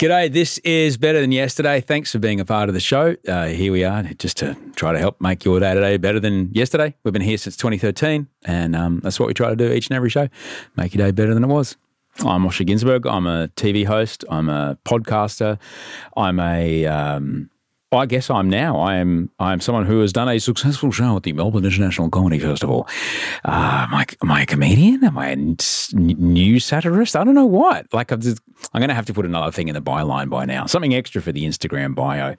G'day, 0.00 0.32
this 0.32 0.56
is 0.64 0.96
Better 0.96 1.20
Than 1.20 1.30
Yesterday. 1.30 1.82
Thanks 1.82 2.10
for 2.10 2.18
being 2.18 2.40
a 2.40 2.44
part 2.46 2.70
of 2.70 2.74
the 2.74 2.80
show. 2.80 3.16
Uh, 3.28 3.48
here 3.48 3.70
we 3.70 3.84
are 3.84 4.02
just 4.14 4.38
to 4.38 4.56
try 4.74 4.92
to 4.92 4.98
help 4.98 5.20
make 5.20 5.44
your 5.44 5.60
day 5.60 5.74
today 5.74 5.98
better 5.98 6.18
than 6.18 6.48
yesterday. 6.54 6.94
We've 7.04 7.12
been 7.12 7.20
here 7.20 7.36
since 7.36 7.54
2013, 7.58 8.26
and 8.46 8.74
um, 8.74 9.00
that's 9.02 9.20
what 9.20 9.26
we 9.26 9.34
try 9.34 9.50
to 9.50 9.56
do 9.56 9.70
each 9.70 9.88
and 9.88 9.96
every 9.96 10.08
show 10.08 10.30
make 10.74 10.94
your 10.94 11.06
day 11.06 11.10
better 11.10 11.34
than 11.34 11.44
it 11.44 11.48
was. 11.48 11.76
I'm 12.20 12.44
Osher 12.44 12.66
Günsberg. 12.66 13.04
I'm 13.04 13.26
a 13.26 13.48
TV 13.56 13.84
host, 13.84 14.24
I'm 14.30 14.48
a 14.48 14.78
podcaster, 14.86 15.58
I'm 16.16 16.40
a 16.40 16.86
um, 16.86 17.50
I 17.92 18.06
guess 18.06 18.30
I'm 18.30 18.48
now. 18.48 18.78
I 18.78 18.96
am. 18.96 19.30
I 19.40 19.52
am 19.52 19.60
someone 19.60 19.84
who 19.84 20.00
has 20.00 20.12
done 20.12 20.28
a 20.28 20.38
successful 20.38 20.92
show 20.92 21.16
at 21.16 21.24
the 21.24 21.32
Melbourne 21.32 21.64
International 21.64 22.08
Comedy 22.08 22.38
Festival. 22.38 22.86
Uh, 23.44 23.86
am 23.88 23.94
I? 23.94 24.06
Am 24.22 24.30
I 24.30 24.42
a 24.42 24.46
comedian? 24.46 25.02
Am 25.02 25.18
I 25.18 25.28
a 25.28 25.32
n- 25.32 25.56
new 25.92 26.60
satirist? 26.60 27.16
I 27.16 27.24
don't 27.24 27.34
know 27.34 27.46
what. 27.46 27.92
Like 27.92 28.12
I'm, 28.12 28.20
just, 28.20 28.40
I'm 28.72 28.80
going 28.80 28.90
to 28.90 28.94
have 28.94 29.06
to 29.06 29.12
put 29.14 29.24
another 29.24 29.50
thing 29.50 29.66
in 29.66 29.74
the 29.74 29.82
byline 29.82 30.30
by 30.30 30.44
now. 30.44 30.66
Something 30.66 30.94
extra 30.94 31.20
for 31.20 31.32
the 31.32 31.44
Instagram 31.44 31.96
bio. 31.96 32.36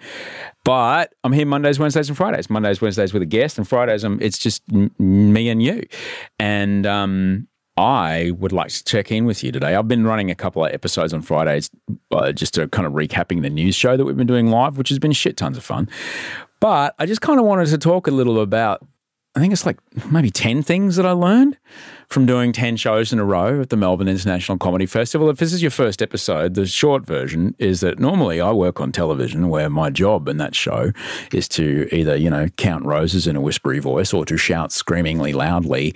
But 0.63 1.13
I'm 1.25 1.33
here 1.33 1.45
Mondays, 1.45 1.79
Wednesdays, 1.79 2.07
and 2.07 2.15
Fridays. 2.15 2.49
Mondays, 2.49 2.79
Wednesdays 2.79 3.11
with 3.11 3.21
a 3.21 3.25
guest, 3.25 3.57
and 3.57 3.67
Fridays, 3.67 4.05
um, 4.05 4.19
it's 4.21 4.37
just 4.37 4.61
m- 4.71 4.91
me 4.99 5.49
and 5.49 5.61
you. 5.61 5.83
And 6.39 6.85
um, 6.85 7.47
I 7.81 8.31
would 8.37 8.51
like 8.51 8.69
to 8.69 8.83
check 8.83 9.11
in 9.11 9.25
with 9.25 9.43
you 9.43 9.51
today. 9.51 9.75
I've 9.75 9.87
been 9.87 10.05
running 10.05 10.29
a 10.29 10.35
couple 10.35 10.63
of 10.63 10.71
episodes 10.71 11.13
on 11.13 11.23
Fridays, 11.23 11.71
uh, 12.11 12.31
just 12.31 12.53
to 12.53 12.67
kind 12.67 12.85
of 12.85 12.93
recapping 12.93 13.41
the 13.41 13.49
news 13.49 13.75
show 13.75 13.97
that 13.97 14.05
we've 14.05 14.15
been 14.15 14.27
doing 14.27 14.51
live, 14.51 14.77
which 14.77 14.89
has 14.89 14.99
been 14.99 15.11
shit 15.11 15.35
tons 15.35 15.57
of 15.57 15.63
fun. 15.63 15.89
But 16.59 16.93
I 16.99 17.07
just 17.07 17.21
kind 17.21 17.39
of 17.39 17.45
wanted 17.45 17.65
to 17.69 17.79
talk 17.79 18.05
a 18.05 18.11
little 18.11 18.39
about, 18.39 18.85
I 19.35 19.39
think 19.39 19.51
it's 19.51 19.65
like 19.65 19.79
maybe 20.11 20.29
10 20.29 20.61
things 20.61 20.95
that 20.97 21.07
I 21.07 21.11
learned 21.11 21.57
from 22.07 22.27
doing 22.27 22.51
10 22.51 22.77
shows 22.77 23.11
in 23.11 23.17
a 23.17 23.25
row 23.25 23.61
at 23.61 23.71
the 23.71 23.77
Melbourne 23.77 24.07
International 24.07 24.59
Comedy 24.59 24.85
Festival. 24.85 25.31
If 25.31 25.37
this 25.37 25.51
is 25.51 25.63
your 25.63 25.71
first 25.71 26.03
episode, 26.03 26.53
the 26.53 26.67
short 26.67 27.07
version 27.07 27.55
is 27.57 27.79
that 27.79 27.97
normally 27.97 28.39
I 28.39 28.51
work 28.51 28.79
on 28.79 28.91
television 28.91 29.49
where 29.49 29.71
my 29.71 29.89
job 29.89 30.27
in 30.27 30.37
that 30.37 30.53
show 30.53 30.91
is 31.33 31.47
to 31.49 31.89
either, 31.91 32.15
you 32.15 32.29
know, 32.29 32.47
count 32.57 32.85
roses 32.85 33.25
in 33.25 33.35
a 33.35 33.41
whispery 33.41 33.79
voice 33.79 34.13
or 34.13 34.23
to 34.25 34.37
shout 34.37 34.71
screamingly 34.71 35.33
loudly 35.33 35.95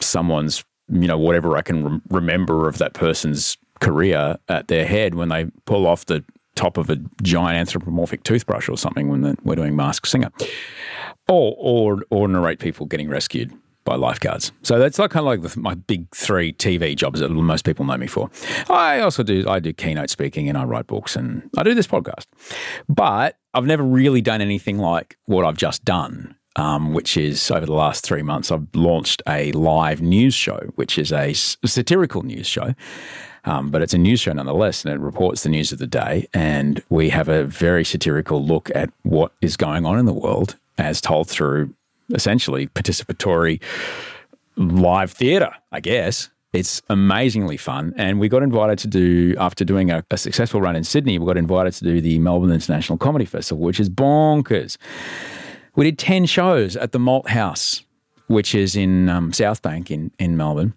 someone's 0.00 0.64
you 0.88 1.08
know, 1.08 1.18
whatever 1.18 1.56
I 1.56 1.62
can 1.62 1.84
re- 1.84 2.00
remember 2.10 2.68
of 2.68 2.78
that 2.78 2.94
person's 2.94 3.56
career 3.80 4.36
at 4.48 4.68
their 4.68 4.86
head 4.86 5.14
when 5.14 5.28
they 5.28 5.46
pull 5.64 5.86
off 5.86 6.06
the 6.06 6.24
top 6.54 6.78
of 6.78 6.88
a 6.88 6.96
giant 7.22 7.56
anthropomorphic 7.56 8.22
toothbrush 8.24 8.68
or 8.68 8.78
something 8.78 9.08
when 9.08 9.20
the, 9.20 9.36
we're 9.44 9.56
doing 9.56 9.76
Mask 9.76 10.06
Singer, 10.06 10.30
or 11.28 11.54
or 11.58 12.02
or 12.10 12.28
narrate 12.28 12.58
people 12.58 12.86
getting 12.86 13.08
rescued 13.08 13.52
by 13.84 13.94
lifeguards. 13.94 14.50
So 14.62 14.78
that's 14.78 14.98
like 14.98 15.12
kind 15.12 15.20
of 15.20 15.26
like 15.26 15.42
the, 15.42 15.60
my 15.60 15.74
big 15.74 16.12
three 16.14 16.52
TV 16.52 16.96
jobs 16.96 17.20
that 17.20 17.30
most 17.30 17.64
people 17.64 17.84
know 17.84 17.96
me 17.96 18.08
for. 18.08 18.28
I 18.68 19.00
also 19.00 19.22
do 19.22 19.48
I 19.48 19.60
do 19.60 19.72
keynote 19.72 20.10
speaking 20.10 20.48
and 20.48 20.58
I 20.58 20.64
write 20.64 20.86
books 20.86 21.14
and 21.16 21.48
I 21.56 21.62
do 21.62 21.74
this 21.74 21.86
podcast, 21.86 22.26
but 22.88 23.38
I've 23.54 23.66
never 23.66 23.84
really 23.84 24.20
done 24.20 24.40
anything 24.40 24.78
like 24.78 25.16
what 25.26 25.44
I've 25.44 25.56
just 25.56 25.84
done 25.84 26.34
um, 26.56 26.92
which 26.92 27.16
is 27.16 27.50
over 27.50 27.66
the 27.66 27.72
last 27.72 28.04
three 28.04 28.22
months, 28.22 28.50
I've 28.50 28.66
launched 28.74 29.22
a 29.28 29.52
live 29.52 30.00
news 30.02 30.34
show, 30.34 30.58
which 30.74 30.98
is 30.98 31.12
a 31.12 31.32
satirical 31.32 32.22
news 32.22 32.46
show. 32.46 32.74
Um, 33.44 33.70
but 33.70 33.80
it's 33.80 33.94
a 33.94 33.98
news 33.98 34.20
show 34.20 34.32
nonetheless, 34.32 34.84
and 34.84 34.92
it 34.92 34.98
reports 34.98 35.44
the 35.44 35.48
news 35.48 35.70
of 35.70 35.78
the 35.78 35.86
day. 35.86 36.26
And 36.34 36.82
we 36.88 37.10
have 37.10 37.28
a 37.28 37.44
very 37.44 37.84
satirical 37.84 38.44
look 38.44 38.70
at 38.74 38.90
what 39.02 39.32
is 39.40 39.56
going 39.56 39.86
on 39.86 39.98
in 39.98 40.04
the 40.04 40.12
world 40.12 40.56
as 40.78 41.00
told 41.00 41.28
through 41.28 41.72
essentially 42.12 42.66
participatory 42.66 43.62
live 44.56 45.12
theatre, 45.12 45.52
I 45.70 45.80
guess. 45.80 46.28
It's 46.52 46.82
amazingly 46.88 47.56
fun. 47.56 47.94
And 47.96 48.18
we 48.18 48.28
got 48.28 48.42
invited 48.42 48.78
to 48.80 48.88
do, 48.88 49.36
after 49.38 49.64
doing 49.64 49.90
a, 49.90 50.04
a, 50.10 50.16
successful 50.16 50.60
run 50.60 50.74
in 50.74 50.84
Sydney, 50.84 51.18
we 51.18 51.26
got 51.26 51.36
invited 51.36 51.74
to 51.74 51.84
do 51.84 52.00
the 52.00 52.18
Melbourne 52.18 52.50
International 52.50 52.96
Comedy 52.96 53.26
Festival, 53.26 53.62
which 53.62 53.78
is 53.78 53.90
bonkers. 53.90 54.78
We 55.76 55.84
did 55.84 55.98
10 55.98 56.26
shows 56.26 56.74
at 56.74 56.92
the 56.92 56.98
Malthouse, 56.98 57.82
which 58.28 58.54
is 58.54 58.74
in 58.74 59.08
um, 59.10 59.32
South 59.32 59.60
Bank 59.62 59.90
in, 59.90 60.10
in 60.18 60.36
Melbourne. 60.36 60.74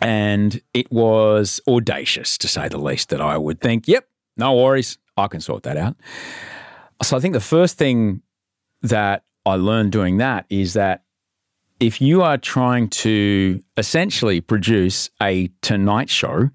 And 0.00 0.62
it 0.72 0.90
was 0.90 1.60
audacious, 1.68 2.38
to 2.38 2.48
say 2.48 2.68
the 2.68 2.78
least, 2.78 3.10
that 3.10 3.20
I 3.20 3.36
would 3.36 3.60
think, 3.60 3.86
yep, 3.86 4.08
no 4.36 4.54
worries, 4.54 4.98
I 5.16 5.26
can 5.26 5.40
sort 5.40 5.64
that 5.64 5.76
out. 5.76 5.96
So 7.02 7.16
I 7.16 7.20
think 7.20 7.34
the 7.34 7.40
first 7.40 7.76
thing 7.76 8.22
that 8.82 9.24
I 9.44 9.56
learned 9.56 9.92
doing 9.92 10.18
that 10.18 10.46
is 10.48 10.74
that 10.74 11.02
if 11.80 12.00
you 12.00 12.22
are 12.22 12.38
trying 12.38 12.88
to 12.90 13.62
essentially 13.76 14.40
produce 14.40 15.10
a 15.20 15.50
Tonight 15.60 16.08
Show, 16.08 16.50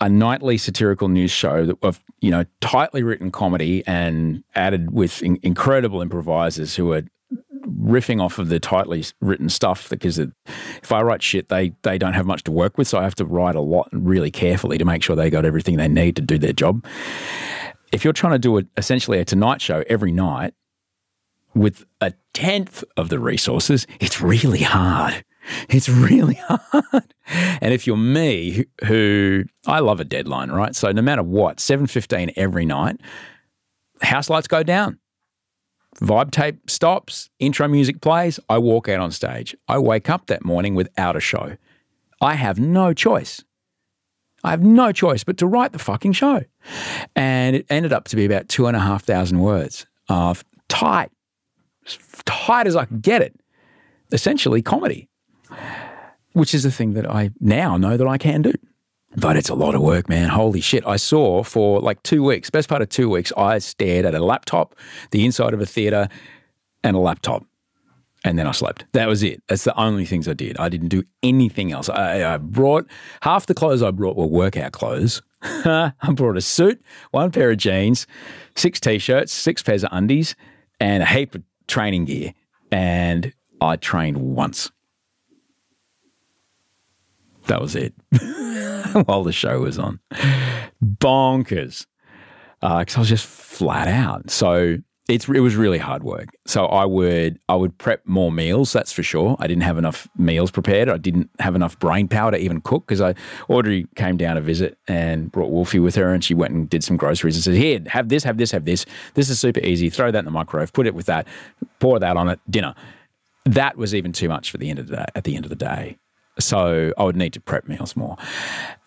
a 0.00 0.08
nightly 0.08 0.58
satirical 0.58 1.08
news 1.08 1.30
show 1.30 1.76
of 1.82 2.02
you 2.20 2.30
know 2.30 2.44
tightly 2.60 3.02
written 3.02 3.30
comedy 3.30 3.82
and 3.86 4.42
added 4.54 4.92
with 4.92 5.22
in- 5.22 5.38
incredible 5.42 6.02
improvisers 6.02 6.76
who 6.76 6.92
are 6.92 7.02
riffing 7.66 8.22
off 8.22 8.38
of 8.38 8.48
the 8.48 8.60
tightly 8.60 9.04
written 9.20 9.48
stuff 9.48 9.88
because 9.90 10.18
it, 10.18 10.30
if 10.82 10.92
I 10.92 11.02
write 11.02 11.22
shit, 11.22 11.48
they 11.48 11.72
they 11.82 11.98
don't 11.98 12.12
have 12.12 12.26
much 12.26 12.44
to 12.44 12.52
work 12.52 12.78
with, 12.78 12.88
so 12.88 12.98
I 12.98 13.02
have 13.02 13.14
to 13.16 13.24
write 13.24 13.54
a 13.54 13.60
lot 13.60 13.88
really 13.92 14.30
carefully 14.30 14.78
to 14.78 14.84
make 14.84 15.02
sure 15.02 15.16
they 15.16 15.30
got 15.30 15.44
everything 15.44 15.76
they 15.76 15.88
need 15.88 16.16
to 16.16 16.22
do 16.22 16.38
their 16.38 16.52
job. 16.52 16.84
If 17.92 18.04
you're 18.04 18.12
trying 18.12 18.32
to 18.32 18.38
do 18.38 18.58
a, 18.58 18.62
essentially 18.76 19.18
a 19.18 19.24
Tonight 19.24 19.60
Show 19.60 19.84
every 19.88 20.12
night 20.12 20.54
with 21.54 21.86
a 22.00 22.12
tenth 22.34 22.84
of 22.96 23.08
the 23.08 23.18
resources, 23.18 23.86
it's 24.00 24.20
really 24.20 24.62
hard. 24.62 25.24
It's 25.68 25.88
really 25.88 26.34
hard. 26.48 27.14
And 27.28 27.74
if 27.74 27.86
you're 27.86 27.96
me, 27.96 28.66
who 28.84 29.44
I 29.66 29.80
love 29.80 30.00
a 30.00 30.04
deadline, 30.04 30.50
right? 30.50 30.74
So 30.74 30.92
no 30.92 31.02
matter 31.02 31.22
what, 31.22 31.58
7.15 31.58 32.32
every 32.36 32.64
night, 32.64 33.00
house 34.02 34.30
lights 34.30 34.48
go 34.48 34.62
down. 34.62 34.98
Vibe 36.00 36.30
tape 36.30 36.70
stops, 36.70 37.30
intro 37.38 37.66
music 37.68 38.00
plays, 38.00 38.38
I 38.48 38.58
walk 38.58 38.88
out 38.88 39.00
on 39.00 39.10
stage. 39.10 39.56
I 39.66 39.78
wake 39.78 40.10
up 40.10 40.26
that 40.26 40.44
morning 40.44 40.74
without 40.74 41.16
a 41.16 41.20
show. 41.20 41.56
I 42.20 42.34
have 42.34 42.60
no 42.60 42.92
choice. 42.92 43.42
I 44.44 44.50
have 44.50 44.62
no 44.62 44.92
choice 44.92 45.24
but 45.24 45.38
to 45.38 45.46
write 45.46 45.72
the 45.72 45.78
fucking 45.78 46.12
show. 46.12 46.44
And 47.16 47.56
it 47.56 47.66
ended 47.70 47.92
up 47.92 48.04
to 48.08 48.16
be 48.16 48.24
about 48.24 48.48
two 48.48 48.66
and 48.66 48.76
a 48.76 48.80
half 48.80 49.04
thousand 49.04 49.40
words 49.40 49.86
of 50.08 50.44
tight 50.68 51.10
tight 52.24 52.66
as 52.66 52.76
I 52.76 52.84
could 52.84 53.02
get 53.02 53.22
it. 53.22 53.34
Essentially, 54.12 54.62
comedy, 54.62 55.08
which 56.36 56.54
is 56.54 56.66
a 56.66 56.70
thing 56.70 56.92
that 56.92 57.10
I 57.10 57.30
now 57.40 57.78
know 57.78 57.96
that 57.96 58.06
I 58.06 58.18
can 58.18 58.42
do. 58.42 58.52
But 59.16 59.38
it's 59.38 59.48
a 59.48 59.54
lot 59.54 59.74
of 59.74 59.80
work, 59.80 60.06
man. 60.10 60.28
Holy 60.28 60.60
shit. 60.60 60.86
I 60.86 60.96
saw 60.96 61.42
for 61.42 61.80
like 61.80 62.02
two 62.02 62.22
weeks, 62.22 62.50
best 62.50 62.68
part 62.68 62.82
of 62.82 62.90
two 62.90 63.08
weeks, 63.08 63.32
I 63.38 63.58
stared 63.58 64.04
at 64.04 64.14
a 64.14 64.22
laptop, 64.22 64.76
the 65.12 65.24
inside 65.24 65.54
of 65.54 65.62
a 65.62 65.66
theater, 65.66 66.10
and 66.84 66.94
a 66.94 66.98
laptop. 66.98 67.46
And 68.22 68.38
then 68.38 68.46
I 68.46 68.50
slept. 68.50 68.84
That 68.92 69.08
was 69.08 69.22
it. 69.22 69.42
That's 69.48 69.64
the 69.64 69.74
only 69.80 70.04
things 70.04 70.28
I 70.28 70.34
did. 70.34 70.58
I 70.58 70.68
didn't 70.68 70.88
do 70.88 71.04
anything 71.22 71.72
else. 71.72 71.88
I, 71.88 72.34
I 72.34 72.36
brought 72.36 72.86
half 73.22 73.46
the 73.46 73.54
clothes 73.54 73.82
I 73.82 73.90
brought 73.90 74.16
were 74.16 74.26
workout 74.26 74.72
clothes. 74.72 75.22
I 75.40 75.92
brought 76.12 76.36
a 76.36 76.42
suit, 76.42 76.84
one 77.12 77.30
pair 77.30 77.50
of 77.50 77.56
jeans, 77.56 78.06
six 78.56 78.78
t 78.78 78.98
shirts, 78.98 79.32
six 79.32 79.62
pairs 79.62 79.84
of 79.84 79.90
undies, 79.90 80.34
and 80.80 81.02
a 81.02 81.06
heap 81.06 81.34
of 81.34 81.42
training 81.66 82.04
gear. 82.04 82.34
And 82.70 83.32
I 83.62 83.76
trained 83.76 84.18
once. 84.18 84.70
That 87.46 87.60
was 87.60 87.76
it. 87.76 87.94
While 89.06 89.24
the 89.24 89.32
show 89.32 89.60
was 89.60 89.78
on. 89.78 90.00
Bonkers. 90.84 91.86
Because 92.60 92.96
uh, 92.96 92.98
I 92.98 93.00
was 93.00 93.08
just 93.08 93.26
flat 93.26 93.88
out. 93.88 94.30
So 94.30 94.78
it's 95.08 95.28
it 95.28 95.40
was 95.40 95.54
really 95.54 95.78
hard 95.78 96.02
work. 96.02 96.28
So 96.46 96.66
I 96.66 96.84
would 96.84 97.38
I 97.48 97.54
would 97.54 97.78
prep 97.78 98.02
more 98.06 98.32
meals. 98.32 98.72
That's 98.72 98.92
for 98.92 99.02
sure. 99.02 99.36
I 99.38 99.46
didn't 99.46 99.62
have 99.62 99.78
enough 99.78 100.08
meals 100.16 100.50
prepared. 100.50 100.88
I 100.88 100.96
didn't 100.96 101.30
have 101.38 101.54
enough 101.54 101.78
brain 101.78 102.08
power 102.08 102.32
to 102.32 102.38
even 102.38 102.60
cook 102.60 102.86
because 102.86 103.00
I 103.00 103.14
Audrey 103.48 103.86
came 103.94 104.16
down 104.16 104.34
to 104.36 104.42
visit 104.42 104.78
and 104.88 105.30
brought 105.30 105.50
Wolfie 105.50 105.78
with 105.78 105.94
her, 105.94 106.12
and 106.12 106.24
she 106.24 106.34
went 106.34 106.54
and 106.54 106.68
did 106.68 106.82
some 106.82 106.96
groceries 106.96 107.36
and 107.36 107.44
said, 107.44 107.54
"Here, 107.54 107.80
have 107.86 108.08
this, 108.08 108.24
have 108.24 108.36
this, 108.36 108.50
have 108.50 108.64
this. 108.64 108.84
This 109.14 109.30
is 109.30 109.38
super 109.38 109.60
easy. 109.60 109.90
Throw 109.90 110.10
that 110.10 110.18
in 110.18 110.24
the 110.24 110.30
microwave. 110.30 110.72
Put 110.72 110.86
it 110.86 110.94
with 110.94 111.06
that. 111.06 111.26
Pour 111.78 112.00
that 112.00 112.16
on 112.16 112.28
it. 112.28 112.40
Dinner." 112.50 112.74
That 113.44 113.76
was 113.76 113.94
even 113.94 114.12
too 114.12 114.28
much 114.28 114.50
for 114.50 114.58
the 114.58 114.70
end 114.70 114.80
of 114.80 114.88
the 114.88 114.96
day. 114.96 115.04
At 115.14 115.22
the 115.22 115.36
end 115.36 115.44
of 115.44 115.50
the 115.50 115.56
day, 115.56 115.98
so 116.38 116.92
I 116.98 117.04
would 117.04 117.16
need 117.16 117.32
to 117.34 117.40
prep 117.40 117.68
meals 117.68 117.96
more. 117.96 118.16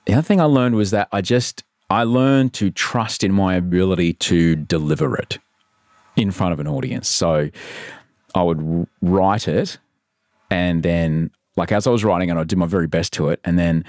The 0.06 0.14
other 0.14 0.22
thing 0.22 0.42
I 0.42 0.46
learned 0.46 0.76
was 0.76 0.92
that 0.92 1.08
I 1.12 1.22
just 1.22 1.64
I 1.90 2.04
learned 2.04 2.54
to 2.56 2.70
trust 2.70 3.24
in 3.24 3.34
my 3.34 3.56
ability 3.56 4.14
to 4.14 4.56
deliver 4.56 5.16
it 5.16 5.40
in 6.16 6.32
front 6.32 6.54
of 6.54 6.60
an 6.60 6.68
audience. 6.68 7.08
So 7.08 7.50
I 8.36 8.44
would 8.44 8.88
write 9.02 9.48
it 9.48 9.80
and 10.52 10.84
then 10.84 11.32
like 11.56 11.72
as 11.72 11.86
I 11.86 11.92
was 11.92 12.04
writing 12.04 12.30
it, 12.30 12.38
I'd 12.38 12.48
do 12.48 12.56
my 12.56 12.66
very 12.66 12.88
best 12.88 13.14
to 13.14 13.30
it. 13.30 13.40
And 13.44 13.60
then 13.60 13.84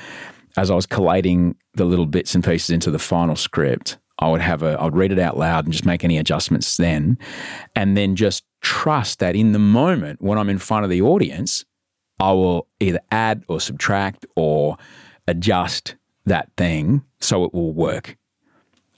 as 0.56 0.70
I 0.70 0.74
was 0.74 0.86
collating 0.86 1.56
the 1.74 1.84
little 1.84 2.06
bits 2.06 2.34
and 2.34 2.44
pieces 2.44 2.70
into 2.70 2.90
the 2.90 2.98
final 2.98 3.36
script, 3.36 3.96
I 4.18 4.28
would 4.28 4.40
have 4.40 4.62
a, 4.62 4.80
I'd 4.80 4.94
read 4.94 5.12
it 5.12 5.18
out 5.18 5.38
loud 5.38 5.64
and 5.64 5.72
just 5.72 5.86
make 5.86 6.04
any 6.04 6.18
adjustments 6.18 6.76
then. 6.76 7.18
And 7.74 7.96
then 7.96 8.16
just 8.16 8.44
trust 8.60 9.20
that 9.20 9.36
in 9.36 9.52
the 9.52 9.58
moment 9.58 10.20
when 10.20 10.36
I'm 10.36 10.50
in 10.50 10.58
front 10.58 10.84
of 10.84 10.90
the 10.90 11.00
audience, 11.00 11.64
I 12.20 12.32
will 12.32 12.68
either 12.78 13.00
add 13.10 13.44
or 13.48 13.60
subtract 13.60 14.26
or 14.36 14.76
adjust 15.26 15.96
that 16.26 16.50
thing 16.56 17.02
so 17.20 17.44
it 17.44 17.54
will 17.54 17.72
work 17.72 18.16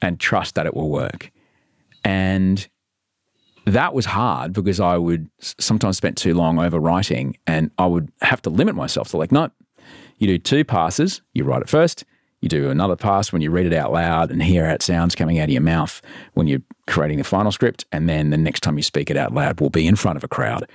and 0.02 0.19
trust 0.19 0.56
that 0.56 0.66
it 0.66 0.74
will 0.74 0.90
work. 0.90 1.30
And 2.04 2.66
that 3.64 3.94
was 3.94 4.06
hard 4.06 4.52
because 4.52 4.80
I 4.80 4.98
would 4.98 5.30
sometimes 5.38 5.96
spend 5.96 6.16
too 6.16 6.34
long 6.34 6.56
overwriting 6.56 7.36
and 7.46 7.70
I 7.78 7.86
would 7.86 8.10
have 8.22 8.42
to 8.42 8.50
limit 8.50 8.74
myself 8.74 9.10
to 9.10 9.16
like, 9.16 9.30
no, 9.30 9.50
you 10.18 10.26
do 10.26 10.38
two 10.38 10.64
passes, 10.64 11.22
you 11.32 11.44
write 11.44 11.62
it 11.62 11.68
first, 11.68 12.04
you 12.40 12.48
do 12.48 12.70
another 12.70 12.96
pass 12.96 13.32
when 13.32 13.40
you 13.40 13.52
read 13.52 13.66
it 13.66 13.72
out 13.72 13.92
loud 13.92 14.32
and 14.32 14.42
hear 14.42 14.66
how 14.66 14.75
it 14.75 14.82
sounds 14.82 15.14
coming 15.14 15.38
out 15.38 15.44
of 15.44 15.50
your 15.50 15.62
mouth 15.62 16.02
when 16.34 16.48
you're 16.48 16.62
creating 16.88 17.18
the 17.18 17.25
final 17.25 17.52
script. 17.52 17.84
And 17.92 18.08
then 18.08 18.30
the 18.30 18.36
next 18.36 18.60
time 18.60 18.76
you 18.76 18.82
speak 18.82 19.10
it 19.10 19.16
out 19.16 19.32
loud 19.32 19.60
will 19.60 19.70
be 19.70 19.86
in 19.86 19.94
front 19.94 20.16
of 20.16 20.25
a 20.25 20.28
crowd 20.28 20.68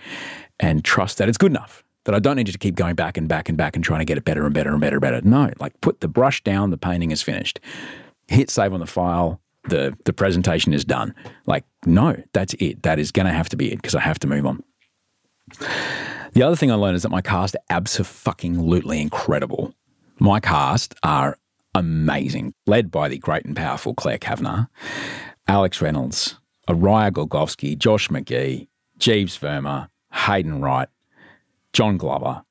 and 0.62 0.86
trust 0.86 1.18
that 1.18 1.28
it's 1.28 1.38
good 1.38 1.52
enough. 1.52 1.84
That 2.08 2.16
I 2.16 2.20
don't 2.20 2.38
need 2.38 2.48
you 2.48 2.54
to 2.54 2.58
keep 2.58 2.76
going 2.76 2.96
back 2.96 3.18
and 3.18 3.28
back 3.28 3.50
and 3.50 3.58
back 3.58 3.76
and 3.76 3.84
trying 3.84 4.00
to 4.00 4.06
get 4.06 4.18
it 4.18 4.24
better 4.24 4.46
and 4.46 4.54
better 4.54 4.72
and 4.72 4.80
better 4.80 4.96
and 4.96 5.02
better. 5.02 5.22
No, 5.24 5.52
like 5.60 5.80
put 5.82 6.00
the 6.00 6.08
brush 6.08 6.42
down, 6.42 6.70
the 6.70 6.78
painting 6.78 7.12
is 7.12 7.22
finished. 7.22 7.60
Hit 8.30 8.50
save 8.50 8.72
on 8.72 8.80
the 8.80 8.88
file, 8.88 9.42
the 9.68 9.94
the 10.06 10.14
presentation 10.14 10.74
is 10.74 10.86
done. 10.86 11.14
Like, 11.48 11.66
no, 11.86 12.16
that's 12.32 12.54
it. 12.60 12.84
That 12.84 12.98
is 12.98 13.12
going 13.12 13.26
to 13.26 13.34
have 13.34 13.50
to 13.50 13.58
be 13.58 13.74
it 13.74 13.76
because 13.76 13.94
I 13.94 14.00
have 14.00 14.20
to 14.20 14.28
move 14.28 14.46
on. 14.46 14.64
The 16.32 16.44
other 16.44 16.56
thing 16.56 16.72
I 16.72 16.76
learned 16.76 16.96
is 16.96 17.04
that 17.04 17.10
my 17.10 17.22
cast 17.22 17.56
are 17.56 17.64
absolutely 17.70 19.02
incredible. 19.02 19.74
My 20.18 20.40
cast 20.40 20.96
are 21.04 21.38
amazing, 21.76 22.54
led 22.66 22.90
by 22.90 23.10
the 23.10 23.18
great 23.18 23.44
and 23.44 23.54
powerful 23.56 23.94
Claire 23.94 24.18
Kavanagh, 24.18 24.68
Alex 25.46 25.82
Reynolds, 25.82 26.40
Araya 26.70 27.12
Golgowski, 27.12 27.78
Josh 27.78 28.08
McGee, 28.08 28.68
Jeeves 28.98 29.38
Verma, 29.38 29.90
Hayden 30.14 30.62
Wright, 30.62 30.88
John 31.78 31.98
Glover, 31.98 32.42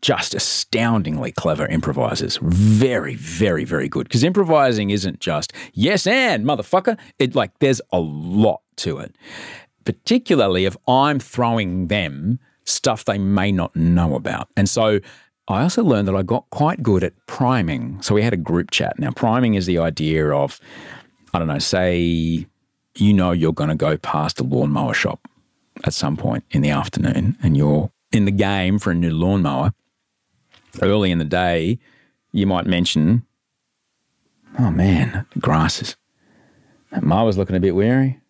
just 0.00 0.32
astoundingly 0.34 1.32
clever 1.32 1.66
improvisers. 1.66 2.38
Very, 2.40 3.14
very, 3.14 3.66
very 3.66 3.90
good. 3.90 4.04
Because 4.04 4.24
improvising 4.24 4.88
isn't 4.88 5.20
just 5.20 5.52
yes 5.74 6.06
and 6.06 6.46
motherfucker. 6.46 6.98
It 7.18 7.34
like 7.34 7.58
there's 7.58 7.82
a 7.92 8.00
lot 8.00 8.62
to 8.76 8.96
it. 8.96 9.14
Particularly 9.84 10.64
if 10.64 10.78
I'm 10.88 11.18
throwing 11.18 11.88
them 11.88 12.38
stuff 12.64 13.04
they 13.04 13.18
may 13.18 13.52
not 13.52 13.76
know 13.76 14.14
about. 14.14 14.48
And 14.56 14.66
so 14.66 15.00
I 15.46 15.60
also 15.60 15.84
learned 15.84 16.08
that 16.08 16.16
I 16.16 16.22
got 16.22 16.48
quite 16.48 16.82
good 16.82 17.04
at 17.04 17.12
priming. 17.26 18.00
So 18.00 18.14
we 18.14 18.22
had 18.22 18.32
a 18.32 18.38
group 18.38 18.70
chat. 18.70 18.98
Now, 18.98 19.10
priming 19.10 19.56
is 19.56 19.66
the 19.66 19.76
idea 19.76 20.30
of, 20.30 20.58
I 21.34 21.38
don't 21.38 21.48
know, 21.48 21.58
say 21.58 22.46
you 22.96 23.12
know 23.12 23.32
you're 23.32 23.52
going 23.52 23.68
to 23.68 23.76
go 23.76 23.98
past 23.98 24.40
a 24.40 24.42
lawnmower 24.42 24.94
shop 24.94 25.28
at 25.84 25.92
some 25.92 26.16
point 26.16 26.44
in 26.50 26.62
the 26.62 26.70
afternoon 26.70 27.36
and 27.42 27.58
you're 27.58 27.90
in 28.12 28.24
the 28.24 28.30
game 28.30 28.78
for 28.78 28.90
a 28.90 28.94
new 28.94 29.10
lawnmower 29.10 29.72
early 30.82 31.10
in 31.10 31.18
the 31.18 31.24
day, 31.24 31.78
you 32.32 32.46
might 32.46 32.66
mention, 32.66 33.26
oh 34.58 34.70
man, 34.70 35.26
the 35.32 35.40
grasses. 35.40 35.96
Ma 37.00 37.24
was 37.24 37.38
looking 37.38 37.56
a 37.56 37.60
bit 37.60 37.74
weary. 37.74 38.20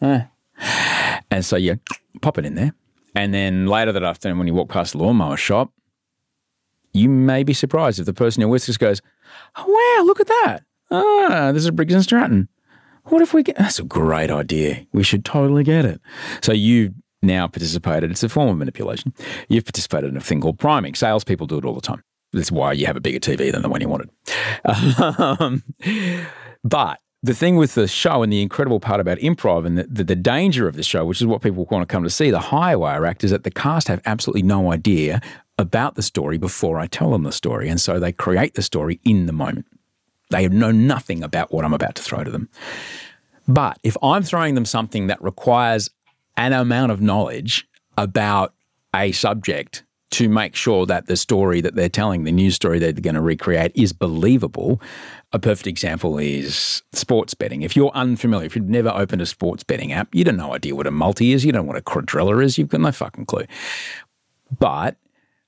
And 0.00 1.44
so 1.44 1.56
you 1.56 1.78
pop 2.20 2.38
it 2.38 2.44
in 2.44 2.54
there. 2.54 2.74
And 3.14 3.34
then 3.34 3.66
later 3.66 3.92
that 3.92 4.04
afternoon, 4.04 4.38
when 4.38 4.46
you 4.46 4.54
walk 4.54 4.68
past 4.68 4.92
the 4.92 4.98
lawnmower 4.98 5.36
shop, 5.36 5.72
you 6.92 7.08
may 7.08 7.42
be 7.42 7.54
surprised 7.54 7.98
if 7.98 8.06
the 8.06 8.12
person 8.12 8.40
you're 8.40 8.50
with 8.50 8.66
just 8.66 8.78
goes, 8.78 9.00
oh, 9.56 9.64
wow, 9.98 10.04
look 10.04 10.20
at 10.20 10.26
that. 10.26 10.64
Ah, 10.90 11.50
this 11.52 11.64
is 11.64 11.70
Briggs 11.70 11.94
and 11.94 12.02
Stratton. 12.02 12.48
What 13.04 13.22
if 13.22 13.32
we 13.32 13.42
get, 13.42 13.56
that's 13.56 13.78
a 13.78 13.84
great 13.84 14.30
idea. 14.30 14.86
We 14.92 15.02
should 15.02 15.24
totally 15.24 15.64
get 15.64 15.84
it. 15.84 16.00
So 16.42 16.52
you 16.52 16.94
now 17.22 17.46
participated. 17.46 18.10
It's 18.10 18.22
a 18.22 18.28
form 18.28 18.48
of 18.48 18.56
manipulation. 18.56 19.12
You've 19.48 19.64
participated 19.64 20.10
in 20.10 20.16
a 20.16 20.20
thing 20.20 20.40
called 20.40 20.58
priming. 20.58 20.94
Salespeople 20.94 21.46
do 21.46 21.58
it 21.58 21.64
all 21.64 21.74
the 21.74 21.80
time. 21.80 22.02
That's 22.32 22.52
why 22.52 22.72
you 22.72 22.86
have 22.86 22.96
a 22.96 23.00
bigger 23.00 23.18
TV 23.18 23.50
than 23.52 23.62
the 23.62 23.68
one 23.68 23.80
you 23.80 23.88
wanted. 23.88 24.10
Um, 24.64 25.64
but 26.64 27.00
the 27.22 27.34
thing 27.34 27.56
with 27.56 27.74
the 27.74 27.86
show 27.88 28.22
and 28.22 28.32
the 28.32 28.40
incredible 28.40 28.80
part 28.80 29.00
about 29.00 29.18
improv 29.18 29.66
and 29.66 29.76
the, 29.76 29.84
the, 29.84 30.04
the, 30.04 30.16
danger 30.16 30.68
of 30.68 30.76
the 30.76 30.82
show, 30.82 31.04
which 31.04 31.20
is 31.20 31.26
what 31.26 31.42
people 31.42 31.66
want 31.70 31.86
to 31.86 31.92
come 31.92 32.02
to 32.02 32.10
see, 32.10 32.30
the 32.30 32.40
high 32.40 32.74
wire 32.76 33.04
act, 33.04 33.24
is 33.24 33.30
that 33.30 33.44
the 33.44 33.50
cast 33.50 33.88
have 33.88 34.00
absolutely 34.06 34.42
no 34.42 34.72
idea 34.72 35.20
about 35.58 35.96
the 35.96 36.02
story 36.02 36.38
before 36.38 36.78
I 36.78 36.86
tell 36.86 37.10
them 37.10 37.24
the 37.24 37.32
story. 37.32 37.68
And 37.68 37.80
so 37.80 37.98
they 37.98 38.12
create 38.12 38.54
the 38.54 38.62
story 38.62 39.00
in 39.04 39.26
the 39.26 39.32
moment. 39.32 39.66
They 40.30 40.48
know 40.48 40.70
nothing 40.70 41.22
about 41.22 41.52
what 41.52 41.64
I'm 41.64 41.74
about 41.74 41.96
to 41.96 42.02
throw 42.02 42.24
to 42.24 42.30
them. 42.30 42.48
But 43.46 43.78
if 43.82 43.96
I'm 44.02 44.22
throwing 44.22 44.54
them 44.54 44.64
something 44.64 45.08
that 45.08 45.22
requires 45.22 45.90
an 46.40 46.54
amount 46.54 46.90
of 46.90 47.02
knowledge 47.02 47.68
about 47.98 48.54
a 48.96 49.12
subject 49.12 49.84
to 50.12 50.28
make 50.28 50.56
sure 50.56 50.86
that 50.86 51.06
the 51.06 51.16
story 51.16 51.60
that 51.60 51.74
they're 51.76 51.90
telling, 51.90 52.24
the 52.24 52.32
news 52.32 52.54
story 52.54 52.78
they're 52.78 52.92
going 52.92 53.14
to 53.14 53.20
recreate, 53.20 53.72
is 53.74 53.92
believable. 53.92 54.80
A 55.32 55.38
perfect 55.38 55.66
example 55.66 56.16
is 56.16 56.82
sports 56.92 57.34
betting. 57.34 57.60
If 57.60 57.76
you're 57.76 57.90
unfamiliar, 57.90 58.46
if 58.46 58.56
you've 58.56 58.68
never 58.68 58.88
opened 58.88 59.20
a 59.20 59.26
sports 59.26 59.62
betting 59.62 59.92
app, 59.92 60.12
you 60.14 60.24
don't 60.24 60.38
know 60.38 60.54
idea 60.54 60.74
what 60.74 60.86
a 60.86 60.90
multi 60.90 61.32
is, 61.32 61.44
you 61.44 61.52
don't 61.52 61.66
know 61.66 61.68
what 61.68 61.76
a 61.76 61.82
quadrella 61.82 62.42
is, 62.42 62.56
you've 62.56 62.70
got 62.70 62.80
no 62.80 62.90
fucking 62.90 63.26
clue. 63.26 63.44
But 64.58 64.96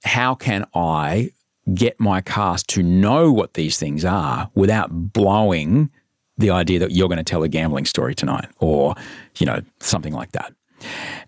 how 0.04 0.34
can 0.34 0.66
I 0.75 1.30
get 1.75 1.99
my 1.99 2.20
cast 2.20 2.68
to 2.68 2.82
know 2.82 3.32
what 3.32 3.54
these 3.54 3.78
things 3.78 4.04
are 4.04 4.50
without 4.54 5.12
blowing 5.12 5.90
the 6.37 6.50
idea 6.50 6.78
that 6.80 6.92
you're 6.92 7.08
going 7.08 7.16
to 7.18 7.25
tell 7.25 7.42
a 7.42 7.49
gambling 7.49 7.87
story 7.87 8.14
tonight 8.14 8.49
or, 8.58 8.94
you 9.38 9.46
know, 9.46 9.62
something 9.80 10.12
like 10.12 10.32
that? 10.32 10.52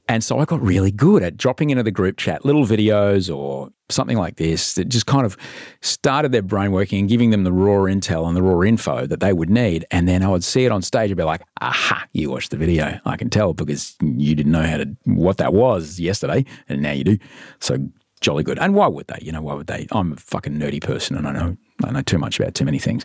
And 0.08 0.22
so 0.22 0.38
I 0.38 0.44
got 0.44 0.60
really 0.60 0.90
good 0.90 1.22
at 1.22 1.36
dropping 1.36 1.70
into 1.70 1.82
the 1.82 1.90
group 1.90 2.16
chat 2.16 2.44
little 2.44 2.64
videos 2.64 3.34
or 3.34 3.70
something 3.88 4.16
like 4.16 4.36
this 4.36 4.74
that 4.74 4.88
just 4.88 5.06
kind 5.06 5.26
of 5.26 5.36
started 5.80 6.32
their 6.32 6.42
brain 6.42 6.72
working 6.72 7.00
and 7.00 7.08
giving 7.08 7.30
them 7.30 7.44
the 7.44 7.52
raw 7.52 7.82
intel 7.82 8.26
and 8.26 8.36
the 8.36 8.42
raw 8.42 8.62
info 8.62 9.06
that 9.06 9.20
they 9.20 9.32
would 9.32 9.50
need. 9.50 9.84
And 9.90 10.08
then 10.08 10.22
I 10.22 10.28
would 10.28 10.44
see 10.44 10.64
it 10.64 10.72
on 10.72 10.82
stage 10.82 11.10
and 11.10 11.16
be 11.16 11.24
like, 11.24 11.42
aha, 11.60 12.04
you 12.12 12.30
watched 12.30 12.50
the 12.50 12.56
video. 12.56 12.98
I 13.04 13.16
can 13.16 13.30
tell 13.30 13.54
because 13.54 13.96
you 14.02 14.34
didn't 14.34 14.52
know 14.52 14.62
how 14.62 14.78
to 14.78 14.96
what 15.04 15.38
that 15.38 15.52
was 15.52 16.00
yesterday 16.00 16.44
and 16.68 16.82
now 16.82 16.92
you 16.92 17.04
do. 17.04 17.18
So 17.60 17.78
jolly 18.20 18.42
good. 18.42 18.58
And 18.58 18.74
why 18.74 18.88
would 18.88 19.06
they? 19.06 19.18
You 19.20 19.32
know, 19.32 19.42
why 19.42 19.54
would 19.54 19.66
they? 19.66 19.86
I'm 19.92 20.12
a 20.12 20.16
fucking 20.16 20.54
nerdy 20.54 20.82
person 20.82 21.16
and 21.16 21.26
I 21.26 21.32
know 21.32 21.56
I 21.84 21.90
know 21.90 22.02
too 22.02 22.18
much 22.18 22.40
about 22.40 22.54
too 22.54 22.64
many 22.64 22.78
things. 22.78 23.04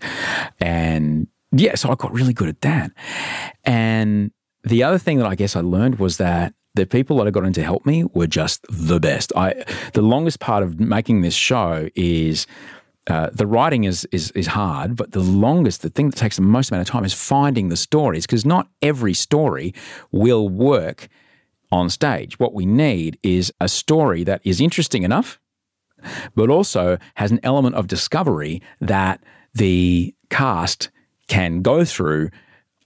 And 0.59 1.27
yeah, 1.51 1.75
so 1.75 1.89
I 1.89 1.95
got 1.95 2.13
really 2.13 2.33
good 2.33 2.49
at 2.49 2.61
that. 2.61 2.91
And 3.63 4.31
the 4.69 4.83
other 4.83 4.97
thing 4.97 5.17
that 5.17 5.27
I 5.27 5.35
guess 5.35 5.55
I 5.55 5.61
learned 5.61 5.99
was 5.99 6.17
that 6.17 6.53
the 6.75 6.85
people 6.85 7.17
that 7.17 7.27
I 7.27 7.31
got 7.31 7.43
in 7.43 7.53
to 7.53 7.63
help 7.63 7.85
me 7.85 8.05
were 8.13 8.27
just 8.27 8.65
the 8.69 8.99
best. 8.99 9.33
I 9.35 9.65
the 9.93 10.01
longest 10.01 10.39
part 10.39 10.63
of 10.63 10.79
making 10.79 11.21
this 11.21 11.33
show 11.33 11.89
is 11.95 12.47
uh, 13.07 13.29
the 13.33 13.47
writing 13.47 13.85
is, 13.85 14.07
is 14.11 14.31
is 14.31 14.47
hard, 14.47 14.95
but 14.95 15.11
the 15.11 15.19
longest, 15.19 15.81
the 15.81 15.89
thing 15.89 16.09
that 16.09 16.15
takes 16.15 16.35
the 16.35 16.43
most 16.43 16.71
amount 16.71 16.87
of 16.87 16.91
time 16.91 17.03
is 17.03 17.13
finding 17.13 17.69
the 17.69 17.75
stories 17.75 18.25
because 18.25 18.45
not 18.45 18.69
every 18.81 19.13
story 19.13 19.73
will 20.11 20.47
work 20.47 21.09
on 21.71 21.89
stage. 21.89 22.39
What 22.39 22.53
we 22.53 22.65
need 22.65 23.17
is 23.23 23.51
a 23.59 23.67
story 23.67 24.23
that 24.23 24.41
is 24.43 24.61
interesting 24.61 25.03
enough, 25.03 25.39
but 26.35 26.49
also 26.49 26.97
has 27.15 27.31
an 27.31 27.39
element 27.43 27.75
of 27.75 27.87
discovery 27.87 28.61
that 28.79 29.23
the 29.53 30.13
cast 30.29 30.89
can 31.27 31.61
go 31.61 31.83
through 31.83 32.29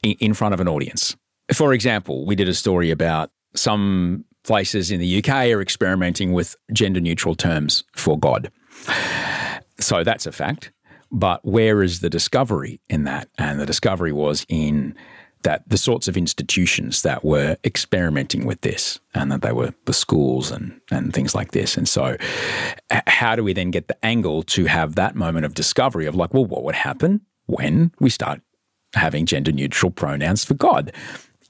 in 0.02 0.34
front 0.34 0.54
of 0.54 0.60
an 0.60 0.68
audience. 0.68 1.16
For 1.52 1.74
example, 1.74 2.26
we 2.26 2.36
did 2.36 2.48
a 2.48 2.54
story 2.54 2.92
about 2.92 3.32
some 3.56 4.26
places 4.44 4.92
in 4.92 5.00
the 5.00 5.18
UK 5.20 5.52
are 5.52 5.62
experimenting 5.62 6.34
with 6.34 6.56
gender 6.72 7.00
neutral 7.00 7.36
terms 7.36 7.84
for 7.96 8.18
God. 8.20 8.52
So 9.80 10.04
that's 10.04 10.26
a 10.26 10.32
fact. 10.32 10.72
But 11.12 11.46
where 11.46 11.84
is 11.84 12.00
the 12.00 12.10
discovery 12.10 12.82
in 12.90 13.04
that? 13.04 13.30
And 13.38 13.60
the 13.60 13.66
discovery 13.66 14.12
was 14.12 14.46
in 14.50 14.96
that 15.44 15.68
the 15.68 15.78
sorts 15.78 16.08
of 16.08 16.16
institutions 16.16 17.02
that 17.02 17.24
were 17.24 17.58
experimenting 17.66 18.46
with 18.46 18.62
this 18.62 19.00
and 19.14 19.32
that 19.32 19.42
they 19.42 19.52
were 19.52 19.74
the 19.86 19.94
schools 19.94 20.52
and, 20.52 20.80
and 20.90 21.14
things 21.14 21.36
like 21.36 21.52
this. 21.52 21.78
And 21.78 21.88
so, 21.88 22.18
how 23.08 23.36
do 23.36 23.44
we 23.44 23.54
then 23.54 23.70
get 23.70 23.90
the 23.90 24.06
angle 24.06 24.44
to 24.44 24.66
have 24.66 24.96
that 24.96 25.16
moment 25.16 25.46
of 25.46 25.54
discovery 25.54 26.06
of 26.06 26.16
like, 26.16 26.34
well, 26.34 26.46
what 26.46 26.64
would 26.64 26.76
happen 26.76 27.22
when 27.46 27.92
we 28.00 28.10
start 28.10 28.42
having 28.96 29.26
gender 29.26 29.52
neutral 29.52 29.92
pronouns 29.92 30.46
for 30.46 30.54
God 30.54 30.94